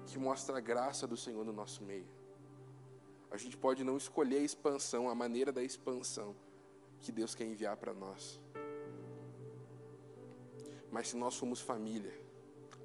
[0.06, 2.08] que mostra a graça do Senhor no nosso meio.
[3.32, 6.36] A gente pode não escolher a expansão, a maneira da expansão
[7.02, 8.40] que Deus quer enviar para nós.
[10.92, 12.14] Mas se nós somos família,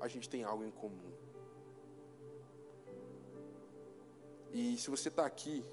[0.01, 1.13] a gente tem algo em comum.
[4.53, 5.65] E se você está aqui,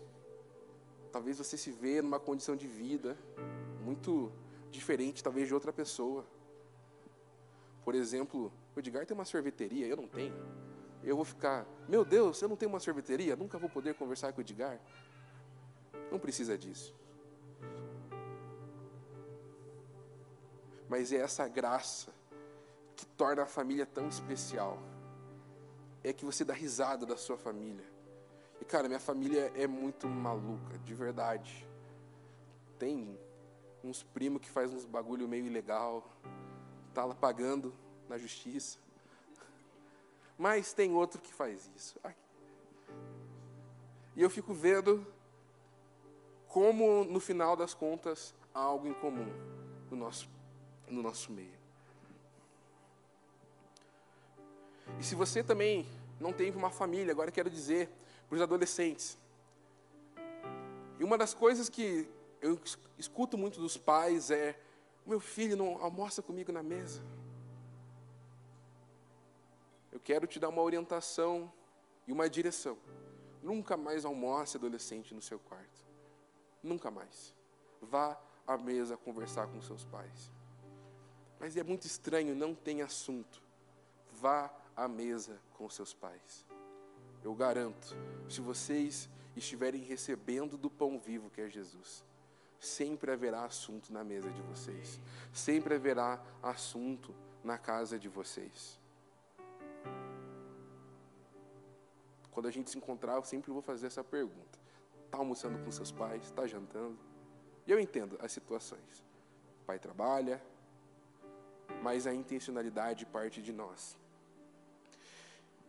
[1.11, 3.17] talvez você se vê numa condição de vida
[3.83, 4.31] muito
[4.69, 6.25] diferente, talvez, de outra pessoa.
[7.83, 10.35] Por exemplo, o Edgar tem uma sorveteria, eu não tenho.
[11.03, 14.39] Eu vou ficar, meu Deus, eu não tenho uma sorveteria, nunca vou poder conversar com
[14.39, 14.79] o Edgar.
[16.11, 16.93] Não precisa disso.
[20.89, 22.13] Mas é essa graça
[22.95, 24.77] que torna a família tão especial.
[26.03, 27.96] É que você dá risada da sua família.
[28.61, 31.67] E cara, minha família é muito maluca, de verdade.
[32.79, 33.17] Tem
[33.83, 36.03] uns primos que faz uns bagulho meio ilegal,
[36.93, 37.73] tá lá pagando
[38.09, 38.79] na justiça.
[40.37, 41.99] Mas tem outro que faz isso.
[44.15, 45.05] E eu fico vendo
[46.47, 49.27] como no final das contas há algo em comum
[49.89, 50.29] no nosso,
[50.87, 51.57] no nosso meio.
[54.99, 55.87] E se você também
[56.19, 57.89] não tem uma família, agora quero dizer
[58.27, 59.17] para os adolescentes.
[60.99, 62.09] E uma das coisas que
[62.41, 62.59] eu
[62.97, 64.59] escuto muito dos pais é:
[65.05, 67.01] meu filho não almoça comigo na mesa.
[69.91, 71.51] Eu quero te dar uma orientação
[72.05, 72.77] e uma direção.
[73.41, 75.85] Nunca mais almoce adolescente no seu quarto.
[76.61, 77.33] Nunca mais.
[77.81, 80.31] Vá à mesa conversar com seus pais.
[81.39, 83.41] Mas é muito estranho, não tem assunto.
[84.11, 86.46] Vá à mesa com seus pais.
[87.27, 87.93] Eu garanto,
[88.29, 92.05] se vocês estiverem recebendo do pão vivo que é Jesus,
[92.57, 94.97] sempre haverá assunto na mesa de vocês,
[95.33, 97.13] sempre haverá assunto
[97.43, 98.79] na casa de vocês.
[102.31, 104.57] Quando a gente se encontrar, eu sempre vou fazer essa pergunta:
[105.03, 106.23] está almoçando com seus pais?
[106.23, 106.97] Está jantando?
[107.67, 109.03] E eu entendo as situações.
[109.63, 110.41] O pai trabalha,
[111.83, 113.97] mas a intencionalidade parte de nós.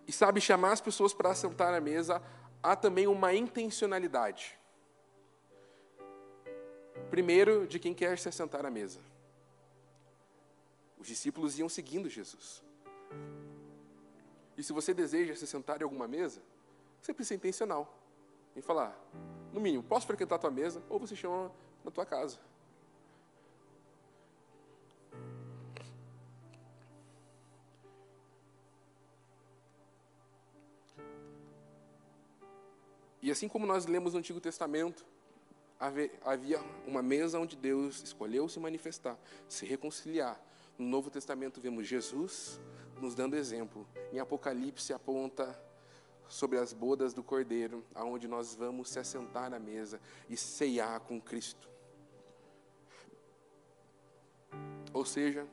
[0.08, 2.22] E sabe, chamar as pessoas para sentar à mesa,
[2.62, 4.58] há também uma intencionalidade.
[7.10, 9.00] Primeiro, de quem quer se sentar à mesa.
[10.98, 12.62] Os discípulos iam seguindo Jesus.
[14.56, 16.40] E se você deseja se sentar em alguma mesa,
[17.02, 17.94] você precisa ser intencional.
[18.56, 18.98] Em falar,
[19.52, 21.52] no mínimo, posso frequentar a tua mesa, ou você chama
[21.84, 22.38] na tua casa.
[33.20, 35.04] E assim como nós lemos no Antigo Testamento,
[36.24, 40.40] havia uma mesa onde Deus escolheu se manifestar, se reconciliar.
[40.76, 42.60] No Novo Testamento vemos Jesus
[43.00, 43.86] nos dando exemplo.
[44.12, 45.60] Em Apocalipse aponta
[46.28, 51.20] sobre as bodas do Cordeiro, aonde nós vamos se assentar à mesa e ceiar com
[51.20, 51.68] Cristo.
[54.92, 55.46] Ou seja,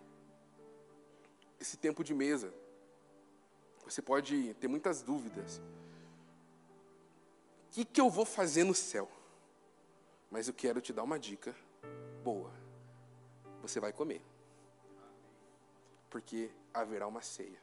[1.60, 2.54] esse tempo de mesa
[3.86, 5.62] Você pode ter muitas dúvidas.
[7.76, 9.06] Que, que eu vou fazer no céu?
[10.32, 11.54] Mas eu quero te dar uma dica
[12.24, 12.50] boa.
[13.62, 14.22] Você vai comer.
[16.10, 17.62] Porque haverá uma ceia,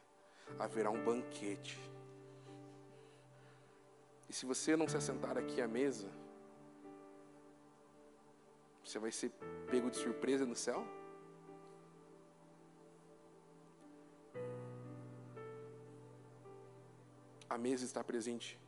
[0.59, 1.79] haverá um banquete.
[4.29, 6.07] E se você não se assentar aqui à mesa,
[8.85, 9.31] você vai ser
[9.71, 10.85] pego de surpresa no céu?
[17.49, 18.61] A mesa está presente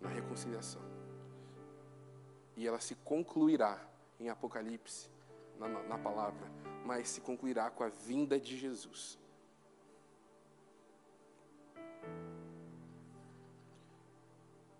[0.00, 0.82] na reconciliação.
[2.56, 3.80] E ela se concluirá
[4.18, 5.08] em Apocalipse,
[5.58, 6.46] na, na palavra,
[6.84, 9.18] mas se concluirá com a vinda de Jesus.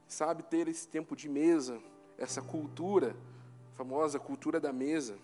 [0.06, 1.80] Sabe, ter esse tempo de mesa,
[2.16, 3.14] essa cultura,
[3.76, 5.16] famosa cultura da mesa,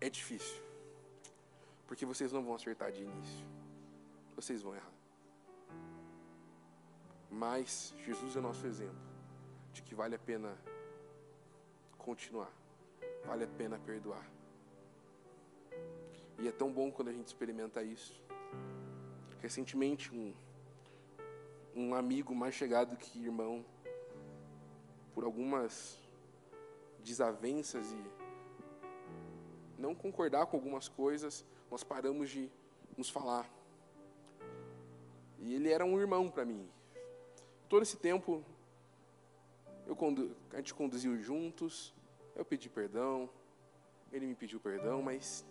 [0.00, 0.62] é difícil.
[1.86, 3.46] Porque vocês não vão acertar de início.
[4.36, 4.97] Vocês vão errar.
[7.30, 9.08] Mas Jesus é nosso exemplo
[9.72, 10.56] de que vale a pena
[11.96, 12.50] continuar,
[13.24, 14.26] vale a pena perdoar.
[16.38, 18.22] E é tão bom quando a gente experimenta isso.
[19.40, 20.34] Recentemente, um,
[21.74, 23.64] um amigo mais chegado que irmão,
[25.14, 25.98] por algumas
[27.00, 28.18] desavenças e
[29.78, 32.50] não concordar com algumas coisas, nós paramos de
[32.96, 33.48] nos falar.
[35.38, 36.68] E ele era um irmão para mim.
[37.68, 38.42] Todo esse tempo,
[39.86, 40.34] eu condu...
[40.52, 41.94] a gente conduziu juntos,
[42.34, 43.28] eu pedi perdão,
[44.12, 45.44] ele me pediu perdão, mas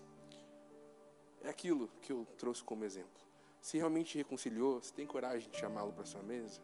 [1.44, 3.22] é aquilo que eu trouxe como exemplo.
[3.62, 6.62] Se realmente reconciliou, você tem coragem de chamá-lo para sua mesa?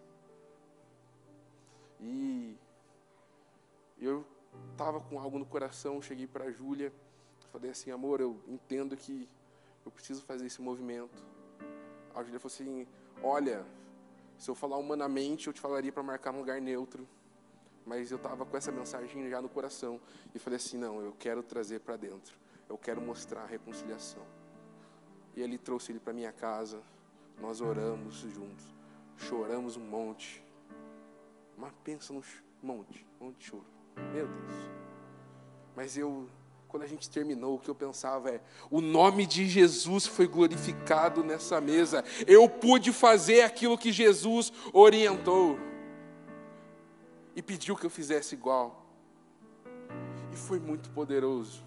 [1.99, 2.57] E
[3.99, 4.25] eu
[4.71, 6.91] estava com algo no coração, cheguei para a Júlia,
[7.51, 9.29] falei assim, amor, eu entendo que
[9.85, 11.23] eu preciso fazer esse movimento.
[12.15, 12.87] A Júlia falou assim,
[13.21, 13.65] olha,
[14.43, 17.07] se eu falar humanamente, eu te falaria para marcar um lugar neutro.
[17.85, 20.01] Mas eu estava com essa mensagem já no coração.
[20.35, 22.35] E falei assim: não, eu quero trazer para dentro.
[22.67, 24.21] Eu quero mostrar a reconciliação.
[25.33, 26.83] E ele trouxe ele para minha casa.
[27.39, 28.65] Nós oramos juntos.
[29.15, 30.43] Choramos um monte.
[31.57, 32.21] Mas pensa no
[32.61, 33.65] monte, um monte de choro.
[34.11, 34.55] Meu Deus.
[35.73, 36.27] Mas eu
[36.73, 41.23] quando a gente terminou, o que eu pensava é: o nome de Jesus foi glorificado
[41.23, 42.03] nessa mesa.
[42.25, 45.59] Eu pude fazer aquilo que Jesus orientou
[47.35, 48.87] e pediu que eu fizesse igual.
[50.31, 51.63] E foi muito poderoso.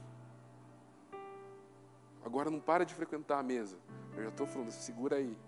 [2.25, 3.79] Agora não para de frequentar a mesa.
[4.17, 5.39] Eu já estou falando, segura aí.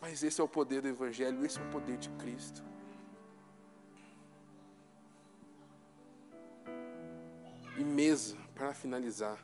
[0.00, 2.64] Mas esse é o poder do Evangelho, esse é o poder de Cristo.
[7.76, 9.38] E mesa, para finalizar.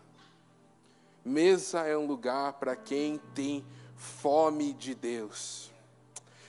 [1.24, 3.64] Mesa é um lugar para quem tem
[3.96, 5.70] fome de Deus.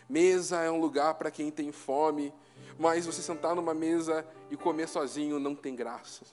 [0.07, 2.33] Mesa é um lugar para quem tem fome,
[2.77, 6.25] mas você sentar numa mesa e comer sozinho não tem graça.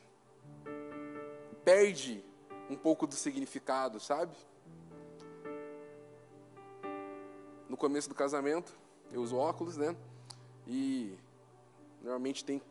[1.65, 2.25] Perde
[2.71, 4.35] um pouco do significado, sabe?
[7.69, 8.77] No começo do casamento,
[9.13, 9.95] eu uso óculos, né?
[10.67, 11.15] E
[12.03, 12.63] normalmente tem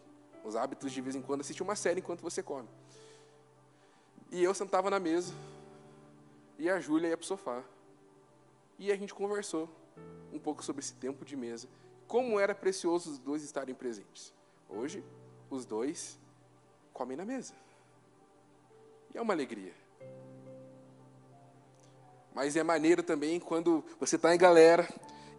[0.47, 2.69] os hábitos de vez em quando assistir uma série enquanto você come.
[4.31, 5.33] E eu sentava na mesa
[6.57, 7.61] e a Júlia ia para o sofá.
[8.79, 9.69] E a gente conversou
[10.31, 11.67] um pouco sobre esse tempo de mesa,
[12.07, 14.33] como era precioso os dois estarem presentes.
[14.69, 15.03] Hoje,
[15.49, 16.17] os dois
[16.93, 17.53] comem na mesa.
[19.13, 19.73] E é uma alegria.
[22.33, 24.87] Mas é maneiro também quando você está em galera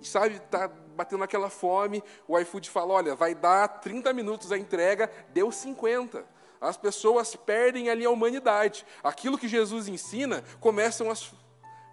[0.02, 5.10] sabe, está batendo aquela fome, o iFood fala, olha, vai dar 30 minutos a entrega,
[5.30, 6.24] deu 50.
[6.60, 8.84] As pessoas perdem ali a humanidade.
[9.02, 11.32] Aquilo que Jesus ensina, começam as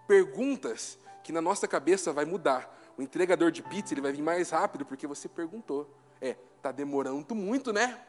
[0.08, 2.72] perguntas que na nossa cabeça vai mudar.
[2.98, 5.90] O entregador de pizza ele vai vir mais rápido porque você perguntou.
[6.22, 8.00] É, tá demorando muito, né?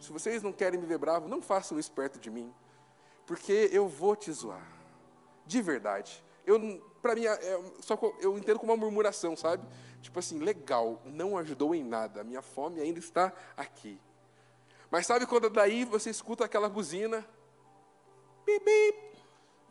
[0.00, 2.52] Se vocês não querem me ver bravo, não façam isso perto de mim,
[3.24, 4.66] porque eu vou te zoar.
[5.46, 6.24] De verdade.
[6.44, 6.58] Eu
[7.02, 9.66] para mim, é, é, só eu entendo como uma murmuração, sabe?
[10.00, 14.00] Tipo assim, legal, não ajudou em nada, a minha fome ainda está aqui.
[14.88, 17.26] Mas sabe quando daí você escuta aquela buzina,
[18.46, 19.18] bip, bip,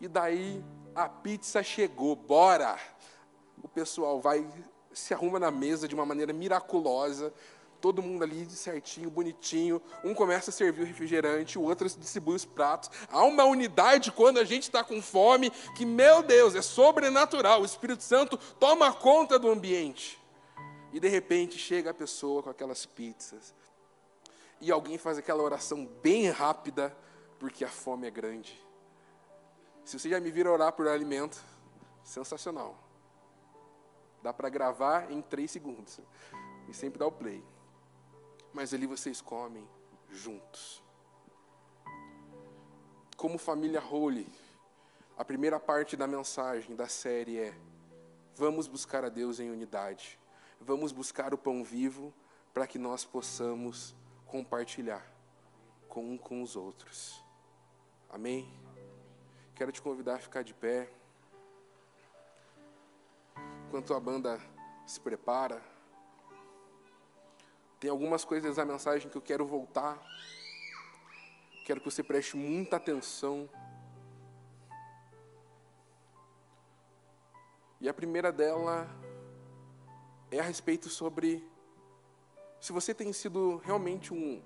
[0.01, 0.63] e daí
[0.93, 2.77] a pizza chegou, bora!
[3.63, 4.45] O pessoal vai,
[4.91, 7.33] se arruma na mesa de uma maneira miraculosa,
[7.81, 9.81] todo mundo ali certinho, bonitinho.
[10.03, 12.91] Um começa a servir o refrigerante, o outro distribui os pratos.
[13.09, 17.61] Há uma unidade quando a gente está com fome, que, meu Deus, é sobrenatural.
[17.61, 20.21] O Espírito Santo toma conta do ambiente.
[20.93, 23.53] E de repente chega a pessoa com aquelas pizzas.
[24.59, 26.95] E alguém faz aquela oração bem rápida,
[27.39, 28.61] porque a fome é grande.
[29.83, 31.41] Se você já me vira orar por alimento,
[32.03, 32.77] sensacional.
[34.21, 35.99] Dá para gravar em três segundos.
[36.69, 37.43] E sempre dá o play.
[38.53, 39.67] Mas ali vocês comem
[40.09, 40.83] juntos.
[43.15, 44.27] Como família Holy,
[45.17, 47.53] a primeira parte da mensagem da série é:
[48.35, 50.19] vamos buscar a Deus em unidade.
[50.59, 52.13] Vamos buscar o pão vivo
[52.53, 53.95] para que nós possamos
[54.25, 55.05] compartilhar
[55.87, 57.23] com um com os outros.
[58.09, 58.51] Amém?
[59.55, 60.89] Quero te convidar a ficar de pé.
[63.67, 64.39] Enquanto a banda
[64.85, 65.61] se prepara,
[67.81, 69.99] tem algumas coisas da mensagem que eu quero voltar.
[71.65, 73.49] Quero que você preste muita atenção.
[77.79, 78.87] E a primeira dela
[80.29, 81.43] é a respeito sobre
[82.59, 84.43] se você tem sido realmente um,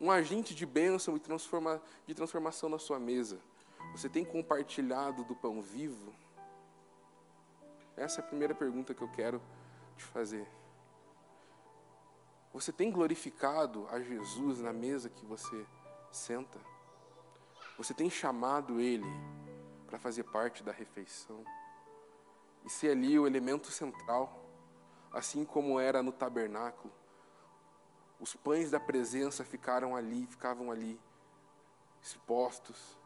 [0.00, 3.40] um agente de bênção e transforma, de transformação na sua mesa.
[3.96, 6.14] Você tem compartilhado do pão vivo?
[7.96, 9.42] Essa é a primeira pergunta que eu quero
[9.96, 10.46] te fazer.
[12.56, 15.66] Você tem glorificado a Jesus na mesa que você
[16.10, 16.58] senta?
[17.76, 19.04] Você tem chamado Ele
[19.86, 21.44] para fazer parte da refeição?
[22.64, 24.42] E ser ali o elemento central,
[25.12, 26.90] assim como era no tabernáculo?
[28.18, 30.98] Os pães da presença ficaram ali, ficavam ali,
[32.00, 32.96] expostos.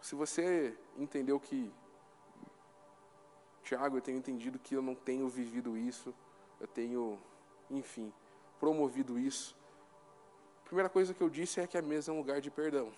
[0.00, 1.74] Se você entendeu que,
[3.62, 6.14] Tiago, eu tenho entendido que eu não tenho vivido isso,
[6.60, 7.18] eu tenho,
[7.70, 8.12] enfim,
[8.58, 9.56] promovido isso.
[10.60, 12.92] A primeira coisa que eu disse é que a mesa é um lugar de perdão.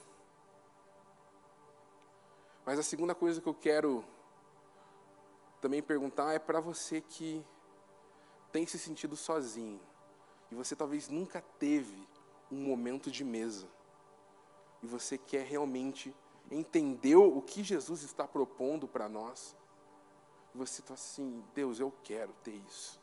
[2.65, 4.05] Mas a segunda coisa que eu quero
[5.61, 7.45] também perguntar é para você que
[8.53, 9.81] tem se sentido sozinho
[10.51, 12.07] e você talvez nunca teve
[12.51, 13.67] um momento de mesa
[14.83, 16.15] e você quer realmente
[16.51, 19.57] entender o que Jesus está propondo para nós.
[20.55, 23.00] Você está assim, Deus, eu quero ter isso.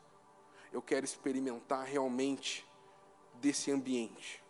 [0.72, 2.66] Eu quero experimentar realmente
[3.34, 4.42] desse ambiente.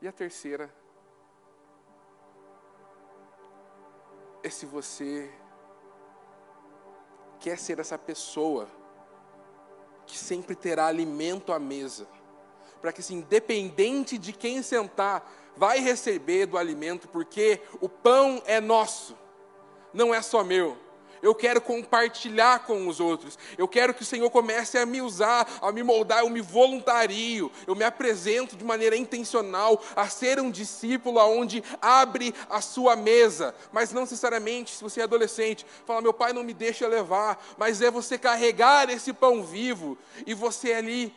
[0.00, 0.74] E a terceira
[4.42, 5.32] é se você
[7.40, 8.68] quer ser essa pessoa
[10.06, 12.06] que sempre terá alimento à mesa,
[12.80, 18.60] para que, assim, independente de quem sentar, vai receber do alimento, porque o pão é
[18.60, 19.16] nosso,
[19.94, 20.76] não é só meu.
[21.24, 23.38] Eu quero compartilhar com os outros.
[23.56, 27.50] Eu quero que o Senhor comece a me usar, a me moldar, eu me voluntario,
[27.66, 33.54] eu me apresento de maneira intencional a ser um discípulo aonde abre a sua mesa,
[33.72, 37.80] mas não necessariamente se você é adolescente, fala meu pai não me deixa levar, mas
[37.80, 41.10] é você carregar esse pão vivo e você ali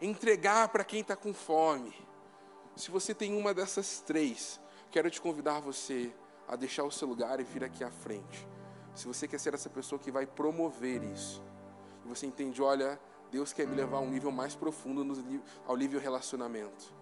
[0.00, 1.92] entregar para quem está com fome.
[2.76, 4.60] Se você tem uma dessas três,
[4.92, 6.12] quero te convidar você
[6.48, 8.46] a deixar o seu lugar e vir aqui à frente.
[8.94, 11.42] Se você quer ser essa pessoa que vai promover isso,
[12.04, 12.98] você entende, olha,
[13.30, 16.92] Deus quer me levar a um nível mais profundo no, ao nível relacionamento.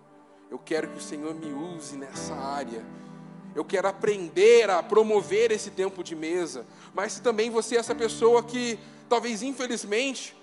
[0.51, 2.84] Eu quero que o Senhor me use nessa área.
[3.55, 6.66] Eu quero aprender a promover esse tempo de mesa.
[6.95, 8.78] Mas se também você é essa pessoa que,
[9.09, 10.36] talvez infelizmente,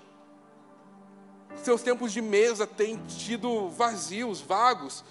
[1.56, 5.04] seus tempos de mesa têm tido vazios, vagos.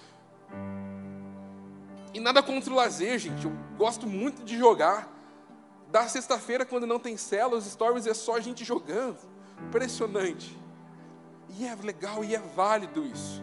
[2.12, 3.44] E nada contra o lazer, gente.
[3.44, 5.08] Eu gosto muito de jogar.
[5.90, 9.18] Da sexta-feira, quando não tem célula, os stories é só a gente jogando.
[9.68, 10.56] Impressionante.
[11.58, 13.42] E é legal e é válido isso.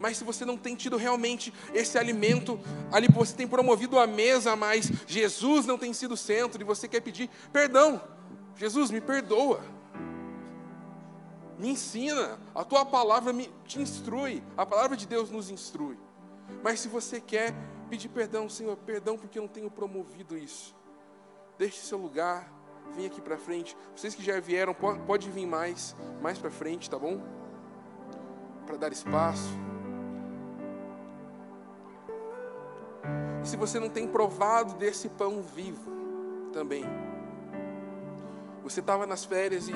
[0.00, 2.58] Mas se você não tem tido realmente esse alimento,
[2.90, 7.00] ali você tem promovido a mesa, mas Jesus não tem sido centro e você quer
[7.00, 8.00] pedir perdão.
[8.56, 9.60] Jesus, me perdoa.
[11.58, 12.38] Me ensina.
[12.54, 14.42] A tua palavra me, te instrui.
[14.56, 15.98] A palavra de Deus nos instrui.
[16.62, 17.54] Mas se você quer
[17.90, 20.74] pedir perdão, Senhor, perdão porque eu não tenho promovido isso
[21.60, 22.50] deixe seu lugar,
[22.96, 23.76] vem aqui para frente.
[23.94, 27.20] Vocês que já vieram, pode, vir mais, mais para frente, tá bom?
[28.64, 29.50] Para dar espaço.
[33.44, 35.90] Se você não tem provado desse pão vivo,
[36.50, 36.82] também.
[38.62, 39.74] Você estava nas férias e,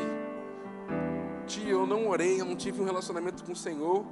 [1.47, 4.07] tia, eu não orei, eu não tive um relacionamento com o Senhor.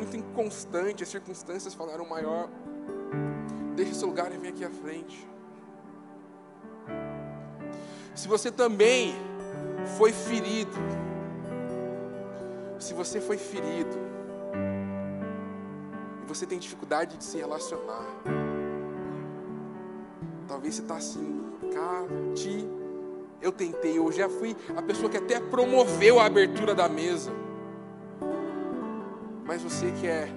[0.00, 2.48] Muito inconstante, as circunstâncias falaram maior.
[3.76, 5.28] Deixe seu lugar e vem aqui à frente.
[8.14, 9.14] Se você também
[9.98, 10.72] foi ferido,
[12.78, 13.94] se você foi ferido,
[16.22, 18.06] e você tem dificuldade de se relacionar,
[20.48, 21.44] talvez você está assim,
[21.74, 22.66] cara, te,
[23.42, 27.30] eu tentei, eu já fui a pessoa que até promoveu a abertura da mesa,
[29.50, 30.28] Mas você quer,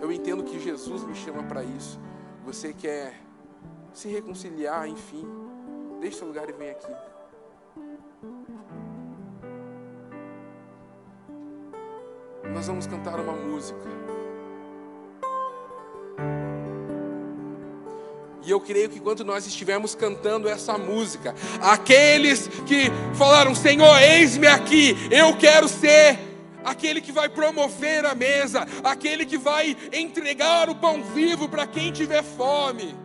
[0.00, 2.00] eu entendo que Jesus me chama para isso.
[2.42, 3.20] Você quer
[3.92, 5.28] se reconciliar, enfim,
[6.00, 6.90] deixe seu lugar e vem aqui.
[12.54, 13.90] Nós vamos cantar uma música.
[18.42, 22.84] E eu creio que quando nós estivermos cantando essa música, aqueles que
[23.14, 26.33] falaram: Senhor, eis-me aqui, eu quero ser
[26.64, 31.92] aquele que vai promover a mesa, aquele que vai entregar o pão vivo para quem
[31.92, 32.96] tiver fome.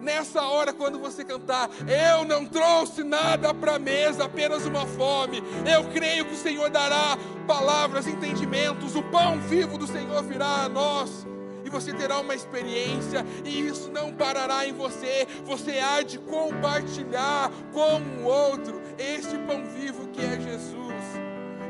[0.00, 5.42] Nessa hora, quando você cantar, eu não trouxe nada para a mesa, apenas uma fome.
[5.70, 10.68] Eu creio que o Senhor dará palavras, entendimentos, o pão vivo do Senhor virá a
[10.68, 11.26] nós
[11.66, 17.50] e você terá uma experiência, e isso não parará em você, você há de compartilhar
[17.72, 20.85] com o outro este pão vivo que é Jesus.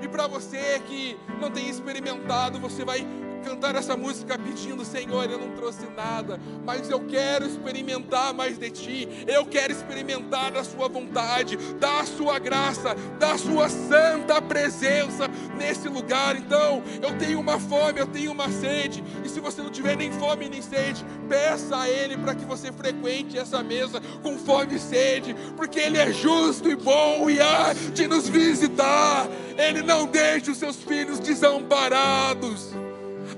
[0.02, 3.06] E para você que não tem experimentado, você vai
[3.46, 8.70] cantar essa música pedindo: Senhor, eu não trouxe nada, mas eu quero experimentar mais de
[8.70, 15.88] Ti, eu quero experimentar da Sua vontade, da Sua graça, da Sua santa presença nesse
[15.88, 16.36] lugar.
[16.36, 20.10] Então, eu tenho uma fome, eu tenho uma sede, e se você não tiver nem
[20.10, 24.80] fome nem sede, peça a Ele para que você frequente essa mesa com fome e
[24.80, 29.28] sede, porque Ele é justo e bom e há de nos visitar.
[29.56, 32.74] Ele não deixa os seus filhos desamparados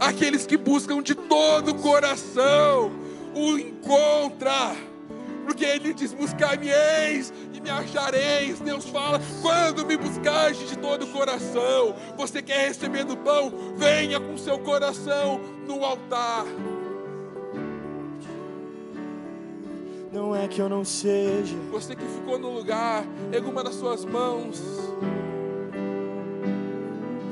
[0.01, 2.93] aqueles que buscam de todo o coração,
[3.35, 4.77] o encontra.
[5.45, 8.61] Porque ele diz: Buscar-me-eis e me achareis.
[8.61, 13.53] Deus fala: Quando me buscaste de todo o coração, você quer receber do pão?
[13.77, 16.45] Venha com seu coração no altar.
[20.13, 21.57] Não é que eu não seja.
[21.71, 24.63] Você que ficou no lugar, erga uma das suas mãos.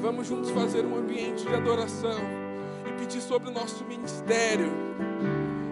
[0.01, 2.46] Vamos juntos fazer um ambiente de adoração
[2.99, 4.71] pedir sobre o nosso ministério.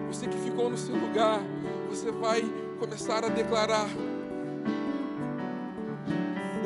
[0.07, 1.41] Você que ficou no seu lugar,
[1.89, 2.43] você vai
[2.79, 3.87] começar a declarar: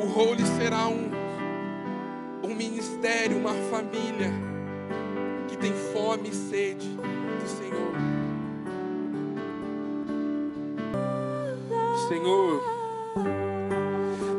[0.02, 1.10] o Holy será um,
[2.42, 4.30] um ministério, uma família
[5.48, 7.90] que tem fome e sede do Senhor.
[12.08, 12.62] Senhor,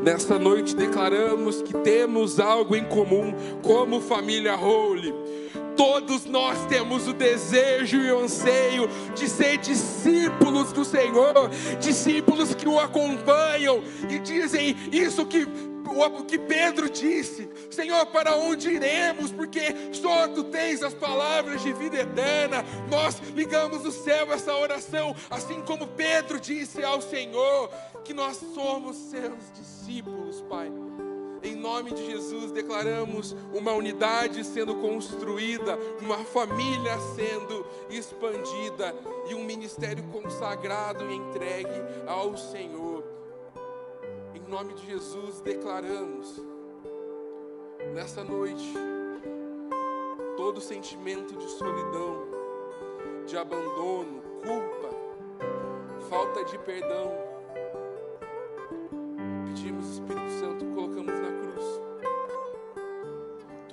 [0.03, 5.20] nessa noite declaramos que temos algo em comum como família Holy
[5.81, 12.67] Todos nós temos o desejo e o anseio de ser discípulos do Senhor, discípulos que
[12.67, 19.31] o acompanham e dizem isso que o que Pedro disse: Senhor, para onde iremos?
[19.31, 22.63] Porque só tu tens as palavras de vida eterna.
[22.87, 27.71] Nós ligamos o céu a essa oração, assim como Pedro disse ao Senhor,
[28.05, 30.71] que nós somos seus discípulos, Pai.
[31.61, 38.95] Nome de Jesus, declaramos uma unidade sendo construída, uma família sendo expandida
[39.29, 41.69] e um ministério consagrado e entregue
[42.07, 43.03] ao Senhor.
[44.33, 46.41] Em nome de Jesus, declaramos
[47.93, 48.73] nessa noite
[50.35, 52.27] todo sentimento de solidão,
[53.27, 54.89] de abandono, culpa,
[56.09, 57.31] falta de perdão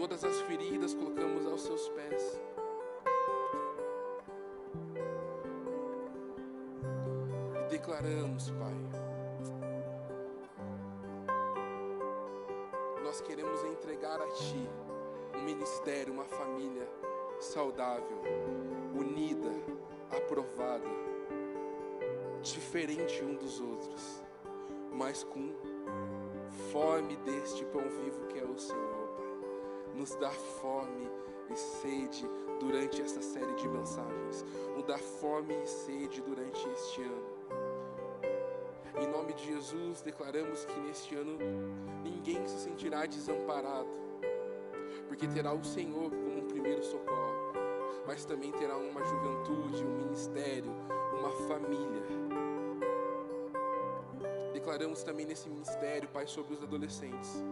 [0.09, 2.41] Todas as feridas colocamos aos seus pés.
[7.55, 8.75] E declaramos, Pai.
[13.05, 14.71] Nós queremos entregar a Ti
[15.37, 16.89] um ministério, uma família
[17.39, 18.23] saudável,
[18.95, 19.51] unida,
[20.11, 20.89] aprovada,
[22.41, 24.25] diferente um dos outros,
[24.91, 25.53] mas com
[26.73, 28.98] fome deste pão vivo que é o Senhor
[29.99, 31.11] nos dá fome
[31.51, 32.25] e sede
[32.61, 34.45] durante essa série de mensagens,
[34.77, 37.39] nos dá fome e sede durante este ano.
[39.01, 41.37] Em nome de Jesus, declaramos que neste ano
[42.05, 43.89] ninguém se sentirá desamparado,
[45.09, 47.53] porque terá o Senhor como um primeiro socorro,
[48.07, 50.73] mas também terá uma juventude, um ministério,
[51.19, 52.03] uma família.
[54.53, 57.43] Declaramos também nesse ministério, Pai, sobre os adolescentes.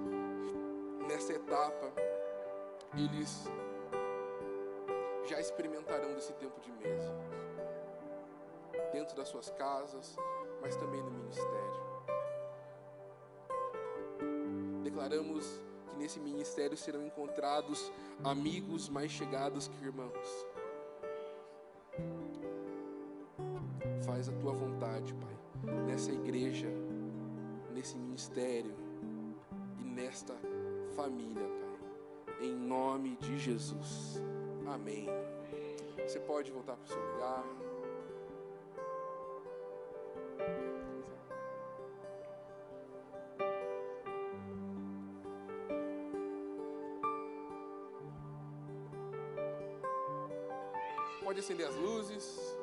[2.96, 3.44] Eles
[5.26, 7.12] já experimentarão desse tempo de mesa,
[8.90, 10.16] dentro das suas casas,
[10.62, 11.86] mas também no ministério.
[14.82, 15.44] Declaramos
[15.90, 17.92] que nesse ministério serão encontrados
[18.24, 20.46] amigos mais chegados que irmãos.
[24.06, 26.68] Faz a tua vontade, Pai, nessa igreja,
[27.74, 28.74] nesse ministério
[29.78, 30.34] e nesta
[30.94, 31.65] família, Pai
[32.40, 34.20] em nome de Jesus.
[34.66, 35.08] Amém.
[36.06, 37.44] Você pode voltar para o seu lugar.
[51.24, 52.56] Pode acender as luzes.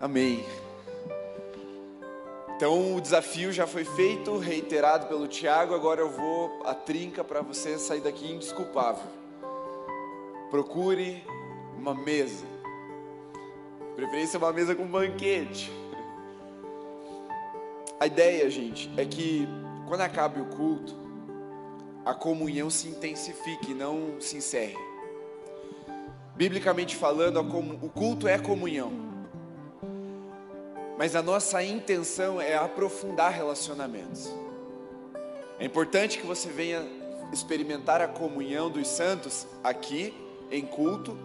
[0.00, 0.44] Amém.
[2.62, 7.40] Então o desafio já foi feito, reiterado pelo Tiago, agora eu vou a trinca para
[7.40, 9.02] você sair daqui indesculpável.
[10.48, 11.24] Procure
[11.76, 12.46] uma mesa.
[13.96, 15.72] Preferência uma mesa com banquete.
[17.98, 19.48] A ideia, gente, é que
[19.88, 20.94] quando acabe o culto,
[22.04, 24.78] a comunhão se intensifique, não se encerre.
[26.36, 29.11] Biblicamente falando, o culto é comunhão
[31.02, 34.32] mas a nossa intenção é aprofundar relacionamentos.
[35.58, 36.86] É importante que você venha
[37.32, 40.14] experimentar a comunhão dos santos aqui
[40.48, 41.18] em culto,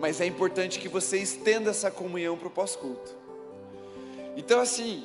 [0.00, 3.14] mas é importante que você estenda essa comunhão para o pós-culto.
[4.36, 5.04] Então, assim,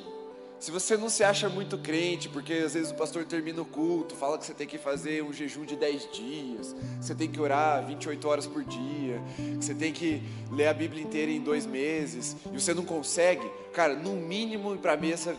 [0.62, 4.14] se você não se acha muito crente, porque às vezes o pastor termina o culto,
[4.14, 7.84] fala que você tem que fazer um jejum de 10 dias, você tem que orar
[7.84, 9.20] 28 horas por dia,
[9.60, 13.96] você tem que ler a Bíblia inteira em dois meses, e você não consegue, cara,
[13.96, 15.36] no mínimo para a mesa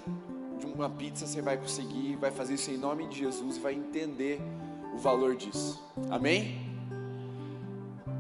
[0.59, 3.75] de uma pizza você vai conseguir, vai fazer isso em nome de Jesus e vai
[3.75, 4.41] entender
[4.93, 5.81] o valor disso.
[6.11, 6.59] Amém?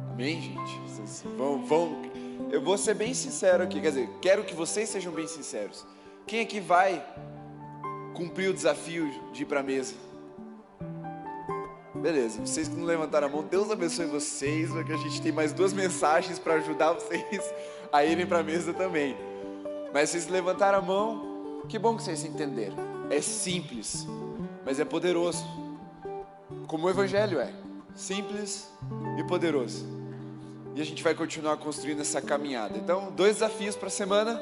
[0.09, 0.79] Amém, gente?
[0.87, 2.01] Vocês vão, vão.
[2.49, 5.85] Eu vou ser bem sincero aqui, quer dizer, quero que vocês sejam bem sinceros.
[6.25, 7.05] Quem aqui vai
[8.13, 9.95] cumprir o desafio de ir para a mesa?
[11.95, 15.53] Beleza, vocês que não levantaram a mão, Deus abençoe vocês, porque a gente tem mais
[15.53, 17.41] duas mensagens para ajudar vocês
[17.91, 19.15] a irem para a mesa também.
[19.93, 22.75] Mas vocês levantaram a mão, que bom que vocês entenderam.
[23.09, 24.07] É simples,
[24.65, 25.45] mas é poderoso.
[26.67, 27.53] Como o Evangelho é,
[27.95, 28.69] simples
[29.17, 29.85] e poderoso.
[30.75, 32.77] E a gente vai continuar construindo essa caminhada.
[32.77, 34.41] Então, dois desafios para a semana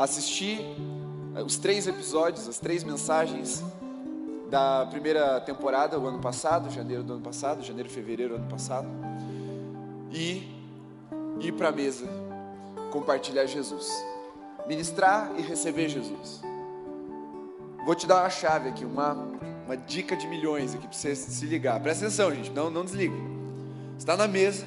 [0.00, 0.60] assistir
[1.36, 3.62] eh, os três episódios, as três mensagens
[4.48, 8.88] da primeira temporada, o ano passado, janeiro do ano passado, janeiro, fevereiro do ano passado,
[10.10, 10.50] e
[11.38, 12.06] ir para a mesa,
[12.90, 13.86] compartilhar Jesus,
[14.66, 16.40] ministrar e receber Jesus.
[17.84, 19.12] Vou te dar uma chave aqui, uma,
[19.66, 21.78] uma dica de milhões aqui para você se ligar.
[21.80, 23.16] Presta atenção, gente, não, não desligue.
[23.98, 24.66] Está na mesa.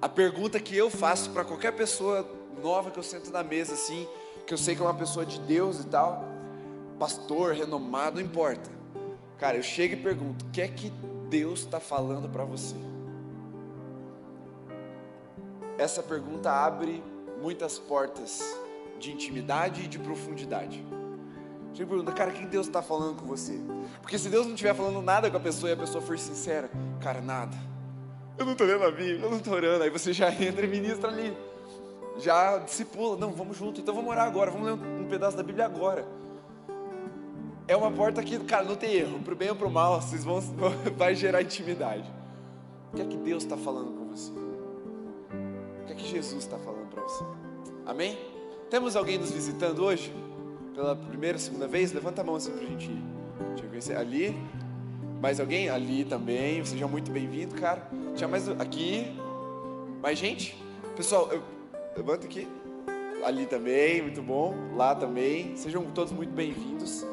[0.00, 4.08] A pergunta que eu faço para qualquer pessoa nova que eu sento na mesa assim,
[4.46, 6.24] que eu sei que é uma pessoa de Deus e tal,
[6.98, 8.70] pastor, renomado, não importa.
[9.38, 10.90] Cara, eu chego e pergunto: o que é que
[11.28, 12.76] Deus está falando para você?
[15.78, 17.02] Essa pergunta abre
[17.40, 18.42] muitas portas
[18.98, 20.82] de intimidade e de profundidade.
[21.74, 23.60] E pergunta, cara, o que Deus está falando com você?
[24.00, 26.70] Porque se Deus não estiver falando nada com a pessoa e a pessoa for sincera,
[27.02, 27.54] cara, nada.
[28.38, 29.84] Eu não estou lendo a Bíblia, eu não estou orando.
[29.84, 31.36] Aí você já entra e ministra ali
[32.18, 35.66] já discipula, não, vamos junto, então vamos orar agora, vamos ler um, pedaço da Bíblia
[35.66, 36.06] agora.
[37.68, 40.40] É uma porta que, cara, não tem erro, pro bem ou pro mal, vocês vão,
[40.96, 42.04] vai gerar intimidade.
[42.92, 44.30] O que é que Deus está falando com você?
[44.30, 47.24] O que é que Jesus está falando para você?
[47.84, 48.18] Amém?
[48.70, 50.12] Temos alguém nos visitando hoje?
[50.74, 51.92] Pela primeira, segunda vez?
[51.92, 53.02] Levanta a mão assim para a gente ir.
[53.48, 53.96] Deixa eu conhecer.
[53.96, 54.36] Ali.
[55.20, 55.68] Mais alguém?
[55.68, 56.64] Ali também.
[56.64, 57.88] Seja muito bem-vindo, cara.
[58.14, 59.16] Tinha mais aqui.
[60.02, 60.60] Mais gente?
[60.96, 61.42] Pessoal, eu
[61.96, 62.46] Levanta aqui.
[63.24, 64.54] Ali também, muito bom.
[64.76, 65.56] Lá também.
[65.56, 67.06] Sejam todos muito bem-vindos.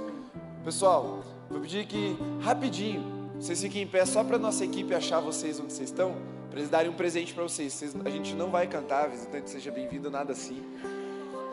[0.63, 5.59] Pessoal, vou pedir que, rapidinho, vocês fiquem em pé só para nossa equipe achar vocês
[5.59, 6.15] onde vocês estão,
[6.49, 7.71] para eles darem um presente para vocês.
[7.71, 7.95] vocês.
[8.03, 10.61] A gente não vai cantar, visitante seja bem-vindo, nada assim.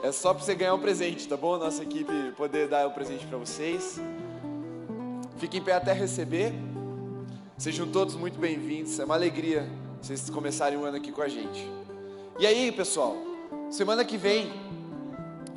[0.02, 1.56] É só para você ganhar um presente, tá bom?
[1.56, 4.00] Nossa equipe poder dar o um presente para vocês.
[5.38, 6.52] Fiquem em pé até receber.
[7.56, 8.98] Sejam todos muito bem-vindos.
[8.98, 9.70] É uma alegria
[10.02, 11.68] vocês começarem o ano aqui com a gente.
[12.40, 13.18] E aí, pessoal,
[13.70, 14.50] semana que vem,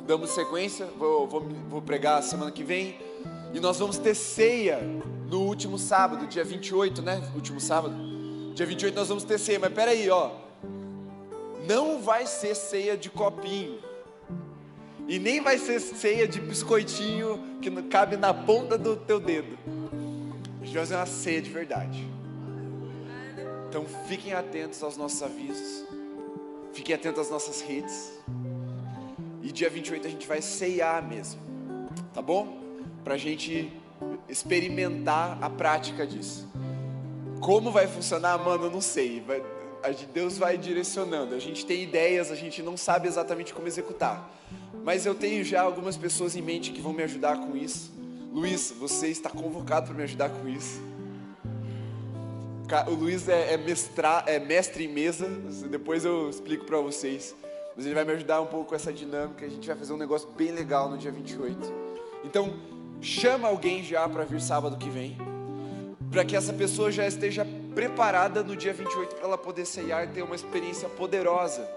[0.06, 2.98] damos sequência, vou, vou, vou pregar semana que vem,
[3.54, 4.80] e nós vamos ter ceia
[5.30, 7.22] no último sábado, dia 28, né?
[7.34, 7.96] Último sábado.
[8.54, 10.32] Dia 28 nós vamos ter ceia, mas peraí, ó.
[11.66, 13.78] Não vai ser ceia de copinho.
[15.08, 19.56] E nem vai ser ceia de biscoitinho que cabe na ponta do teu dedo.
[20.60, 22.06] A gente vai fazer uma ceia de verdade.
[23.70, 25.93] Então fiquem atentos aos nossos avisos.
[26.74, 28.12] Fiquem atentos às nossas redes.
[29.40, 31.40] E dia 28 a gente vai ceiar mesmo.
[32.12, 32.58] Tá bom?
[33.04, 33.72] Para a gente
[34.28, 36.48] experimentar a prática disso.
[37.40, 39.20] Como vai funcionar, mano, eu não sei.
[39.20, 39.42] Vai,
[40.12, 41.34] Deus vai direcionando.
[41.34, 44.30] A gente tem ideias, a gente não sabe exatamente como executar.
[44.82, 47.92] mas eu tenho já algumas pessoas em mente que vão me ajudar com isso.
[48.32, 50.82] Luiz, você está convocado para me ajudar com isso.
[52.86, 55.28] O Luiz é, é, mestra, é mestre em mesa,
[55.68, 57.34] depois eu explico para vocês.
[57.76, 59.44] Mas ele vai me ajudar um pouco com essa dinâmica.
[59.44, 61.58] A gente vai fazer um negócio bem legal no dia 28.
[62.24, 62.54] Então,
[63.00, 65.18] chama alguém já para vir sábado que vem,
[66.10, 70.06] para que essa pessoa já esteja preparada no dia 28 para ela poder ceiar e
[70.08, 71.68] ter uma experiência poderosa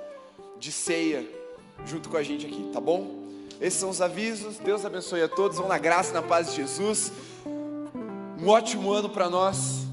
[0.60, 1.28] de ceia
[1.86, 3.28] junto com a gente aqui, tá bom?
[3.60, 4.58] Esses são os avisos.
[4.58, 5.58] Deus abençoe a todos.
[5.58, 7.12] Vão na graça e na paz de Jesus.
[8.40, 9.87] Um ótimo ano para nós.